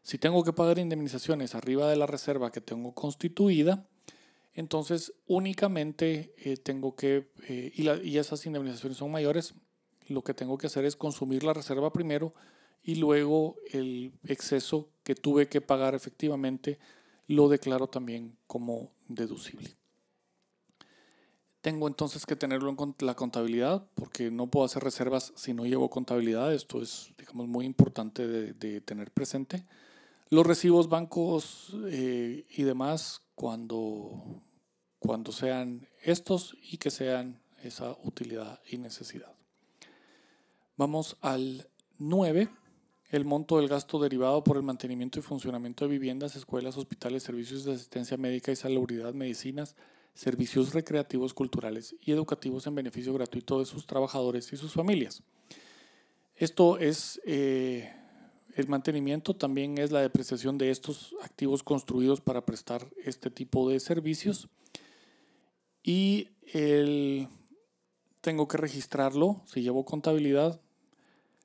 Si 0.02 0.18
tengo 0.18 0.42
que 0.42 0.52
pagar 0.52 0.80
indemnizaciones 0.80 1.54
arriba 1.54 1.88
de 1.88 1.94
la 1.94 2.08
reserva 2.08 2.50
que 2.50 2.60
tengo 2.60 2.94
constituida, 2.94 3.86
entonces 4.54 5.12
únicamente 5.28 6.34
eh, 6.38 6.56
tengo 6.56 6.96
que, 6.96 7.30
eh, 7.46 7.70
y, 7.76 7.88
y 8.08 8.18
esas 8.18 8.44
indemnizaciones 8.44 8.98
son 8.98 9.12
mayores, 9.12 9.54
lo 10.08 10.22
que 10.22 10.34
tengo 10.34 10.58
que 10.58 10.66
hacer 10.66 10.84
es 10.84 10.96
consumir 10.96 11.44
la 11.44 11.52
reserva 11.52 11.92
primero 11.92 12.34
y 12.82 12.96
luego 12.96 13.56
el 13.70 14.12
exceso 14.24 14.88
que 15.04 15.14
tuve 15.14 15.48
que 15.48 15.60
pagar 15.60 15.94
efectivamente 15.94 16.78
lo 17.28 17.48
declaro 17.48 17.88
también 17.88 18.36
como 18.46 18.92
deducible. 19.08 19.76
Tengo 21.60 21.86
entonces 21.86 22.26
que 22.26 22.34
tenerlo 22.34 22.70
en 22.70 23.06
la 23.06 23.14
contabilidad 23.14 23.86
porque 23.94 24.32
no 24.32 24.48
puedo 24.48 24.66
hacer 24.66 24.82
reservas 24.82 25.32
si 25.36 25.54
no 25.54 25.64
llevo 25.64 25.90
contabilidad. 25.90 26.52
Esto 26.52 26.82
es, 26.82 27.12
digamos, 27.16 27.46
muy 27.46 27.64
importante 27.64 28.26
de, 28.26 28.80
tener 28.80 29.12
presente. 29.12 29.64
Los 30.28 30.44
recibos 30.44 30.88
bancos 30.88 31.76
eh, 31.86 32.44
y 32.50 32.64
demás 32.64 33.22
cuando, 33.36 34.42
cuando 34.98 35.30
sean 35.30 35.86
estos 36.02 36.56
y 36.60 36.78
que 36.78 36.90
sean 36.90 37.40
esa 37.62 37.96
utilidad 38.02 38.60
y 38.68 38.78
necesidad. 38.78 39.32
Vamos 40.83 41.16
al 41.21 41.68
9. 41.99 42.49
El 43.11 43.25
monto 43.25 43.59
del 43.59 43.68
gasto 43.68 44.01
derivado 44.01 44.42
por 44.42 44.57
el 44.57 44.64
mantenimiento 44.64 45.21
y 45.21 45.23
funcionamiento 45.23 45.85
de 45.85 45.92
viviendas, 45.92 46.35
escuelas, 46.35 46.77
hospitales, 46.77 47.23
servicios 47.23 47.62
de 47.62 47.75
asistencia 47.75 48.16
médica 48.16 48.51
y 48.51 48.57
salubridad, 48.57 49.14
medicinas, 49.14 49.77
servicios 50.12 50.75
recreativos, 50.75 51.35
culturales 51.35 51.95
y 52.01 52.11
educativos 52.11 52.66
en 52.66 52.75
beneficio 52.75 53.14
gratuito 53.14 53.61
de 53.61 53.64
sus 53.64 53.87
trabajadores 53.87 54.53
y 54.53 54.57
sus 54.57 54.73
familias. 54.73 55.23
Esto 56.35 56.79
es 56.79 57.21
eh, 57.27 57.95
el 58.57 58.66
mantenimiento, 58.66 59.37
también 59.37 59.79
es 59.79 59.92
la 59.92 60.01
depreciación 60.01 60.59
de 60.59 60.73
estos 60.73 61.14
activos 61.23 61.62
construidos 61.62 62.21
para 62.21 62.45
prestar 62.45 62.88
este 63.05 63.31
tipo 63.31 63.71
de 63.71 63.79
servicios. 63.79 64.49
Y 65.85 66.31
el 66.53 67.29
tengo 68.21 68.49
que 68.49 68.57
registrarlo, 68.57 69.42
si 69.47 69.62
llevo 69.62 69.85
contabilidad, 69.85 70.61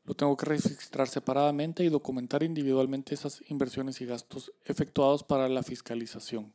lo 0.08 0.16
tengo 0.16 0.38
que 0.38 0.46
registrar 0.46 1.10
separadamente 1.10 1.84
y 1.84 1.90
documentar 1.90 2.42
individualmente 2.42 3.14
esas 3.14 3.44
inversiones 3.50 4.00
y 4.00 4.06
gastos 4.06 4.54
efectuados 4.64 5.24
para 5.24 5.50
la 5.50 5.64
fiscalización 5.64 6.54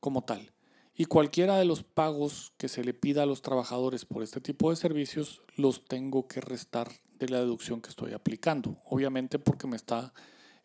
como 0.00 0.24
tal. 0.24 0.52
Y 0.94 1.04
cualquiera 1.04 1.56
de 1.56 1.64
los 1.64 1.84
pagos 1.84 2.52
que 2.58 2.68
se 2.68 2.82
le 2.82 2.92
pida 2.92 3.22
a 3.22 3.26
los 3.26 3.40
trabajadores 3.40 4.04
por 4.04 4.24
este 4.24 4.40
tipo 4.40 4.68
de 4.68 4.76
servicios 4.76 5.42
los 5.56 5.84
tengo 5.84 6.26
que 6.26 6.40
restar 6.40 6.90
de 7.20 7.28
la 7.28 7.38
deducción 7.38 7.80
que 7.80 7.88
estoy 7.88 8.14
aplicando. 8.14 8.76
Obviamente 8.84 9.38
porque 9.38 9.68
me 9.68 9.76
está 9.76 10.12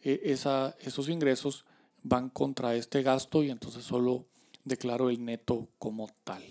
eh, 0.01 0.21
esa, 0.23 0.75
esos 0.79 1.09
ingresos 1.09 1.65
van 2.01 2.29
contra 2.29 2.75
este 2.75 3.03
gasto 3.03 3.43
y 3.43 3.51
entonces 3.51 3.83
solo 3.83 4.25
declaro 4.63 5.11
el 5.11 5.23
neto 5.23 5.69
como 5.77 6.09
tal. 6.23 6.43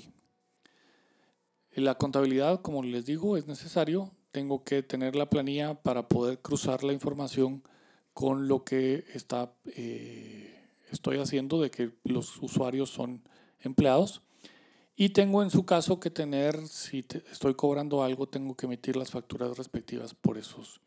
La 1.72 1.96
contabilidad, 1.96 2.62
como 2.62 2.84
les 2.84 3.04
digo, 3.04 3.36
es 3.36 3.46
necesario. 3.46 4.12
Tengo 4.36 4.64
que 4.64 4.82
tener 4.82 5.16
la 5.16 5.30
planilla 5.30 5.72
para 5.82 6.08
poder 6.08 6.40
cruzar 6.40 6.84
la 6.84 6.92
información 6.92 7.62
con 8.12 8.48
lo 8.48 8.64
que 8.64 9.06
está, 9.14 9.54
eh, 9.64 10.62
estoy 10.90 11.16
haciendo 11.16 11.58
de 11.58 11.70
que 11.70 11.92
los 12.04 12.36
usuarios 12.42 12.90
son 12.90 13.22
empleados. 13.60 14.20
Y 14.94 15.08
tengo 15.08 15.42
en 15.42 15.48
su 15.48 15.64
caso 15.64 16.00
que 16.00 16.10
tener, 16.10 16.68
si 16.68 17.02
estoy 17.32 17.54
cobrando 17.54 18.02
algo, 18.02 18.28
tengo 18.28 18.54
que 18.54 18.66
emitir 18.66 18.96
las 18.96 19.10
facturas 19.10 19.56
respectivas 19.56 20.12
por 20.12 20.36
esos 20.36 20.82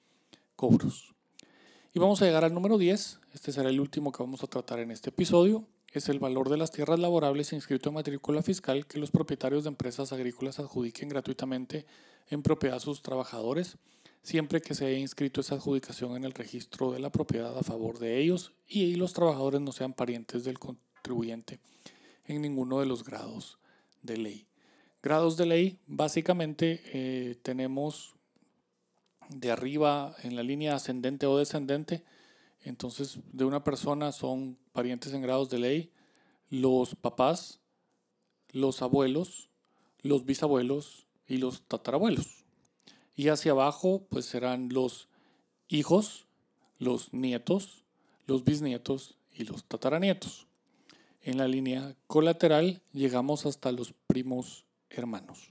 cobros. 0.55 1.15
Y 1.95 1.97
vamos 1.97 2.21
a 2.21 2.25
llegar 2.25 2.45
al 2.45 2.53
número 2.53 2.77
10. 2.77 3.19
Este 3.33 3.51
será 3.51 3.69
el 3.69 3.79
último 3.79 4.11
que 4.11 4.21
vamos 4.21 4.43
a 4.43 4.47
tratar 4.47 4.77
en 4.77 4.91
este 4.91 5.09
episodio 5.09 5.65
es 5.93 6.09
el 6.09 6.19
valor 6.19 6.49
de 6.49 6.57
las 6.57 6.71
tierras 6.71 6.99
laborables 6.99 7.53
inscrito 7.53 7.89
en 7.89 7.95
matrícula 7.95 8.41
fiscal 8.43 8.85
que 8.85 8.99
los 8.99 9.11
propietarios 9.11 9.63
de 9.63 9.69
empresas 9.69 10.13
agrícolas 10.13 10.59
adjudiquen 10.59 11.09
gratuitamente 11.09 11.85
en 12.29 12.43
propiedad 12.43 12.77
a 12.77 12.79
sus 12.79 13.01
trabajadores, 13.01 13.77
siempre 14.21 14.61
que 14.61 14.75
se 14.75 14.85
haya 14.85 14.97
inscrito 14.97 15.41
esa 15.41 15.55
adjudicación 15.55 16.15
en 16.15 16.25
el 16.25 16.33
registro 16.33 16.91
de 16.91 16.99
la 16.99 17.11
propiedad 17.11 17.57
a 17.57 17.63
favor 17.63 17.97
de 17.99 18.19
ellos 18.19 18.53
y 18.67 18.95
los 18.95 19.13
trabajadores 19.13 19.61
no 19.61 19.71
sean 19.71 19.93
parientes 19.93 20.43
del 20.43 20.59
contribuyente 20.59 21.59
en 22.25 22.41
ninguno 22.41 22.79
de 22.79 22.85
los 22.85 23.03
grados 23.03 23.57
de 24.03 24.17
ley. 24.17 24.47
Grados 25.01 25.37
de 25.37 25.45
ley, 25.45 25.79
básicamente 25.87 26.81
eh, 26.93 27.35
tenemos 27.41 28.15
de 29.29 29.51
arriba 29.51 30.15
en 30.23 30.35
la 30.35 30.43
línea 30.43 30.75
ascendente 30.75 31.25
o 31.25 31.37
descendente, 31.37 32.03
entonces, 32.63 33.19
de 33.31 33.45
una 33.45 33.63
persona 33.63 34.11
son 34.11 34.57
parientes 34.71 35.13
en 35.13 35.21
grados 35.21 35.49
de 35.49 35.59
ley 35.59 35.91
los 36.49 36.95
papás, 36.95 37.59
los 38.51 38.81
abuelos, 38.81 39.49
los 40.01 40.25
bisabuelos 40.25 41.05
y 41.27 41.37
los 41.37 41.61
tatarabuelos. 41.63 42.45
Y 43.15 43.27
hacia 43.27 43.51
abajo, 43.51 44.05
pues 44.09 44.25
serán 44.25 44.69
los 44.69 45.07
hijos, 45.67 46.25
los 46.79 47.13
nietos, 47.13 47.83
los 48.25 48.43
bisnietos 48.43 49.17
y 49.31 49.43
los 49.43 49.63
tataranietos. 49.65 50.47
En 51.21 51.37
la 51.37 51.47
línea 51.47 51.95
colateral 52.07 52.81
llegamos 52.93 53.45
hasta 53.45 53.71
los 53.71 53.93
primos 54.07 54.65
hermanos. 54.89 55.49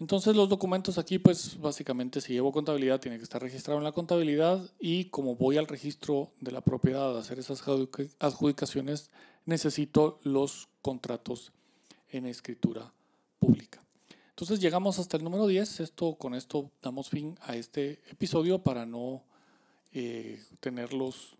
Entonces 0.00 0.34
los 0.34 0.48
documentos 0.48 0.96
aquí, 0.96 1.18
pues 1.18 1.60
básicamente 1.60 2.22
si 2.22 2.32
llevo 2.32 2.52
contabilidad 2.52 3.00
tiene 3.00 3.18
que 3.18 3.22
estar 3.22 3.42
registrado 3.42 3.78
en 3.78 3.84
la 3.84 3.92
contabilidad 3.92 4.64
y 4.80 5.04
como 5.06 5.36
voy 5.36 5.58
al 5.58 5.66
registro 5.66 6.32
de 6.40 6.52
la 6.52 6.62
propiedad 6.62 7.14
a 7.14 7.20
hacer 7.20 7.38
esas 7.38 7.62
adjudicaciones, 8.18 9.10
necesito 9.44 10.18
los 10.22 10.68
contratos 10.80 11.52
en 12.08 12.24
escritura 12.24 12.94
pública. 13.38 13.84
Entonces 14.30 14.58
llegamos 14.60 14.98
hasta 14.98 15.18
el 15.18 15.22
número 15.24 15.46
10. 15.46 15.80
Esto, 15.80 16.14
con 16.14 16.34
esto 16.34 16.70
damos 16.80 17.10
fin 17.10 17.36
a 17.42 17.56
este 17.56 18.00
episodio 18.10 18.62
para 18.62 18.86
no 18.86 19.22
eh, 19.92 20.42
tenerlos 20.60 21.36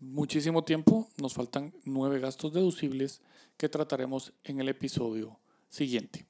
muchísimo 0.00 0.64
tiempo. 0.64 1.08
Nos 1.18 1.34
faltan 1.34 1.72
nueve 1.84 2.18
gastos 2.18 2.52
deducibles 2.52 3.20
que 3.56 3.68
trataremos 3.68 4.32
en 4.42 4.58
el 4.58 4.68
episodio 4.68 5.38
siguiente. 5.68 6.29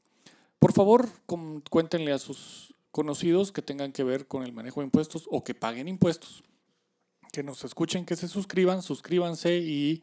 Por 0.61 0.73
favor, 0.75 1.09
cuéntenle 1.71 2.13
a 2.13 2.19
sus 2.19 2.75
conocidos 2.93 3.51
que 3.51 3.63
tengan 3.63 3.93
que 3.93 4.05
ver 4.05 4.29
con 4.29 4.43
el 4.43 4.53
manejo 4.53 4.81
de 4.81 4.85
impuestos 4.85 5.27
o 5.31 5.43
que 5.43 5.55
paguen 5.55 5.89
impuestos, 5.89 6.45
que 7.33 7.43
nos 7.43 7.65
escuchen, 7.65 8.05
que 8.05 8.15
se 8.15 8.29
suscriban, 8.29 8.83
suscríbanse 8.83 9.57
y 9.57 10.03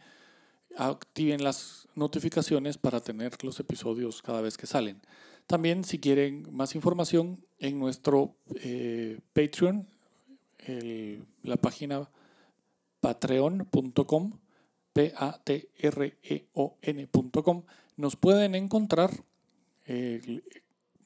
activen 0.75 1.43
las 1.43 1.87
notificaciones 1.93 2.79
para 2.79 3.01
tener 3.01 3.43
los 3.43 3.59
episodios 3.59 4.23
cada 4.23 4.41
vez 4.41 4.57
que 4.57 4.65
salen. 4.65 4.99
También 5.45 5.83
si 5.83 5.99
quieren 5.99 6.47
más 6.51 6.73
información 6.73 7.45
en 7.59 7.77
nuestro 7.79 8.35
eh, 8.55 9.19
Patreon, 9.33 9.87
la 11.43 11.57
página 11.57 12.09
patreon.com, 12.99 14.39
P-A-T-R-E-O-N.com, 14.93 15.63
nos 17.95 18.15
pueden 18.15 18.55
encontrar 18.55 19.23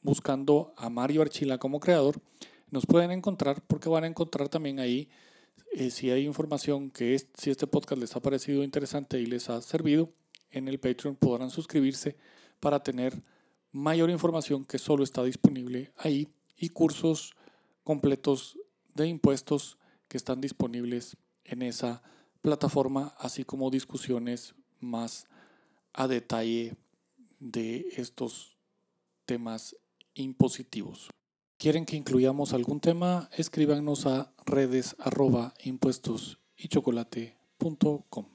buscando 0.01 0.73
a 0.77 0.89
Mario 0.89 1.21
Archila 1.21 1.57
como 1.57 1.79
creador. 1.79 2.21
Nos 2.69 2.85
pueden 2.85 3.11
encontrar 3.11 3.61
porque 3.67 3.89
van 3.89 4.03
a 4.03 4.07
encontrar 4.07 4.49
también 4.49 4.79
ahí 4.79 5.09
eh, 5.73 5.89
si 5.89 6.09
hay 6.09 6.25
información 6.25 6.89
que 6.89 7.15
es, 7.15 7.27
si 7.37 7.49
este 7.49 7.67
podcast 7.67 8.01
les 8.01 8.15
ha 8.15 8.21
parecido 8.21 8.63
interesante 8.63 9.19
y 9.19 9.25
les 9.25 9.49
ha 9.49 9.61
servido, 9.61 10.09
en 10.49 10.67
el 10.67 10.79
Patreon 10.79 11.15
podrán 11.15 11.49
suscribirse 11.49 12.17
para 12.59 12.83
tener 12.83 13.23
mayor 13.71 14.09
información 14.09 14.65
que 14.65 14.77
solo 14.77 15.03
está 15.03 15.23
disponible 15.23 15.91
ahí 15.97 16.27
y 16.57 16.69
cursos 16.69 17.35
completos 17.83 18.57
de 18.95 19.07
impuestos 19.07 19.77
que 20.09 20.17
están 20.17 20.41
disponibles 20.41 21.15
en 21.45 21.61
esa 21.61 22.03
plataforma, 22.41 23.15
así 23.17 23.45
como 23.45 23.69
discusiones 23.69 24.55
más 24.79 25.25
a 25.93 26.07
detalle 26.07 26.75
de 27.39 27.87
estos 27.95 28.60
temas 29.31 29.77
impositivos. 30.13 31.09
¿Quieren 31.57 31.85
que 31.85 31.95
incluyamos 31.95 32.51
algún 32.51 32.81
tema? 32.81 33.29
Escríbanos 33.31 34.05
a 34.05 34.33
redes 34.45 34.97
arroba 34.99 35.53
impuestos 35.63 36.39
y 36.57 36.67
chocolate.com. 36.67 38.25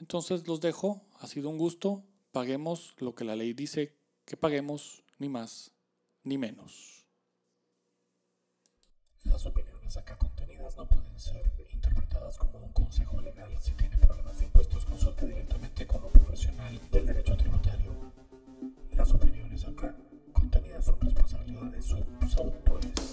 Entonces 0.00 0.48
los 0.48 0.62
dejo, 0.62 1.02
ha 1.20 1.26
sido 1.26 1.50
un 1.50 1.58
gusto, 1.58 2.02
paguemos 2.32 2.94
lo 2.96 3.14
que 3.14 3.26
la 3.26 3.36
ley 3.36 3.52
dice 3.52 3.94
que 4.24 4.38
paguemos, 4.38 5.04
ni 5.18 5.28
más 5.28 5.72
ni 6.24 6.38
menos. 6.38 7.04
Las 9.24 9.44
opiniones 9.44 9.98
acá 9.98 10.16
contenidas 10.16 10.78
no 10.78 10.88
pueden 10.88 11.18
ser 11.18 11.52
interpretadas 11.74 12.38
como 12.38 12.58
un 12.58 12.72
consejo 12.72 13.20
legal. 13.20 13.54
Si 13.60 13.72
tiene 13.72 13.98
problemas 13.98 14.38
de 14.38 14.46
impuestos, 14.46 14.86
consulte 14.86 15.26
directamente 15.26 15.86
con 15.86 16.02
un 16.04 16.10
profesional 16.10 16.80
del 16.90 17.04
derecho 17.04 17.36
tributario. 17.36 17.92
Las 18.92 19.12
opiniones 19.12 19.66
acá 19.66 19.94
autoría 21.48 21.70
de 21.70 21.82
sus 21.82 22.36
autores. 22.36 23.07